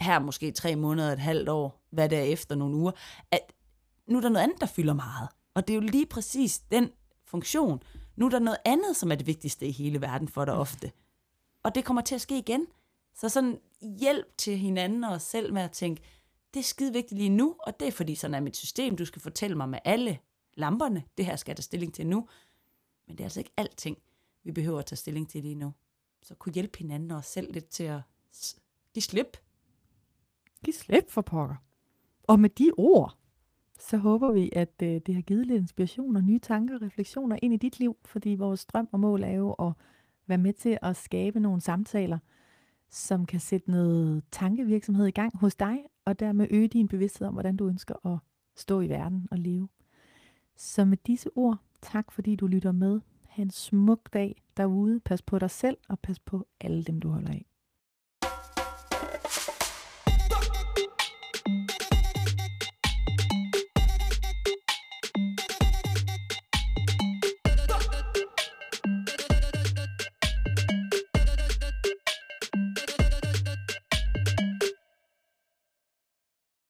her 0.00 0.18
måske 0.18 0.50
tre 0.50 0.76
måneder, 0.76 1.12
et 1.12 1.18
halvt 1.18 1.48
år, 1.48 1.86
hvad 1.90 2.08
det 2.08 2.18
er 2.18 2.22
efter 2.22 2.54
nogle 2.54 2.76
uger, 2.76 2.92
at 3.30 3.52
nu 4.08 4.16
er 4.16 4.20
der 4.20 4.28
noget 4.28 4.44
andet, 4.44 4.60
der 4.60 4.66
fylder 4.66 4.94
meget. 4.94 5.28
Og 5.54 5.68
det 5.68 5.74
er 5.74 5.80
jo 5.80 5.80
lige 5.80 6.06
præcis 6.06 6.58
den 6.58 6.90
funktion. 7.26 7.82
Nu 8.16 8.26
er 8.26 8.30
der 8.30 8.38
noget 8.38 8.58
andet, 8.64 8.96
som 8.96 9.10
er 9.10 9.14
det 9.14 9.26
vigtigste 9.26 9.66
i 9.66 9.72
hele 9.72 10.00
verden 10.00 10.28
for 10.28 10.44
dig 10.44 10.54
ofte. 10.54 10.90
Og 11.62 11.74
det 11.74 11.84
kommer 11.84 12.02
til 12.02 12.14
at 12.14 12.20
ske 12.20 12.38
igen. 12.38 12.66
Så 13.14 13.28
sådan 13.28 13.58
hjælp 13.98 14.38
til 14.38 14.58
hinanden 14.58 15.04
og 15.04 15.12
os 15.12 15.22
selv 15.22 15.52
med 15.52 15.62
at 15.62 15.70
tænke, 15.70 16.02
det 16.54 16.60
er 16.60 16.64
skide 16.64 16.92
vigtigt 16.92 17.18
lige 17.18 17.30
nu, 17.30 17.56
og 17.58 17.80
det 17.80 17.88
er 17.88 17.92
fordi, 17.92 18.14
sådan 18.14 18.34
er 18.34 18.40
mit 18.40 18.56
system. 18.56 18.96
Du 18.96 19.04
skal 19.04 19.22
fortælle 19.22 19.56
mig 19.56 19.68
med 19.68 19.78
alle 19.84 20.18
lamperne, 20.54 21.02
det 21.16 21.26
her 21.26 21.36
skal 21.36 21.50
jeg 21.50 21.56
tage 21.56 21.62
stilling 21.62 21.94
til 21.94 22.06
nu. 22.06 22.28
Men 23.06 23.16
det 23.16 23.20
er 23.20 23.26
altså 23.26 23.40
ikke 23.40 23.52
alting, 23.56 23.98
vi 24.44 24.52
behøver 24.52 24.78
at 24.78 24.86
tage 24.86 24.96
stilling 24.96 25.28
til 25.28 25.42
lige 25.42 25.54
nu. 25.54 25.72
Så 26.22 26.34
kunne 26.34 26.52
hjælpe 26.52 26.78
hinanden 26.78 27.10
og 27.10 27.16
os 27.16 27.26
selv 27.26 27.52
lidt 27.52 27.68
til 27.68 27.84
at 27.84 28.00
give 28.94 29.02
slip. 29.02 29.36
Giv 30.64 30.74
slip 30.74 31.10
for 31.10 31.22
pokker. 31.22 31.56
Og 32.22 32.40
med 32.40 32.50
de 32.50 32.70
ord, 32.76 33.16
så 33.78 33.96
håber 33.96 34.32
vi, 34.32 34.50
at 34.52 34.82
øh, 34.82 35.00
det 35.06 35.14
har 35.14 35.22
givet 35.22 35.46
lidt 35.46 35.60
inspiration 35.60 36.16
og 36.16 36.22
nye 36.22 36.38
tanker 36.38 36.74
og 36.74 36.82
refleksioner 36.82 37.38
ind 37.42 37.54
i 37.54 37.56
dit 37.56 37.78
liv, 37.78 37.96
fordi 38.04 38.34
vores 38.34 38.64
drøm 38.64 38.88
og 38.92 39.00
mål 39.00 39.22
er 39.22 39.32
jo 39.32 39.52
at 39.52 39.72
være 40.26 40.38
med 40.38 40.52
til 40.52 40.78
at 40.82 40.96
skabe 40.96 41.40
nogle 41.40 41.60
samtaler, 41.60 42.18
som 42.90 43.26
kan 43.26 43.40
sætte 43.40 43.70
noget 43.70 44.22
tankevirksomhed 44.30 45.06
i 45.06 45.10
gang 45.10 45.36
hos 45.38 45.54
dig, 45.54 45.78
og 46.04 46.20
dermed 46.20 46.46
øge 46.50 46.68
din 46.68 46.88
bevidsthed 46.88 47.26
om, 47.28 47.34
hvordan 47.34 47.56
du 47.56 47.68
ønsker 47.68 48.06
at 48.06 48.18
stå 48.56 48.80
i 48.80 48.88
verden 48.88 49.28
og 49.30 49.38
leve. 49.38 49.68
Så 50.56 50.84
med 50.84 50.96
disse 51.06 51.30
ord, 51.34 51.58
tak 51.82 52.12
fordi 52.12 52.36
du 52.36 52.46
lytter 52.46 52.72
med. 52.72 53.00
Ha' 53.28 53.42
en 53.42 53.50
smuk 53.50 54.12
dag 54.12 54.42
derude. 54.56 55.00
Pas 55.00 55.22
på 55.22 55.38
dig 55.38 55.50
selv, 55.50 55.76
og 55.88 55.98
pas 55.98 56.18
på 56.18 56.46
alle 56.60 56.84
dem, 56.84 57.00
du 57.00 57.08
holder 57.08 57.30
af. 57.30 57.46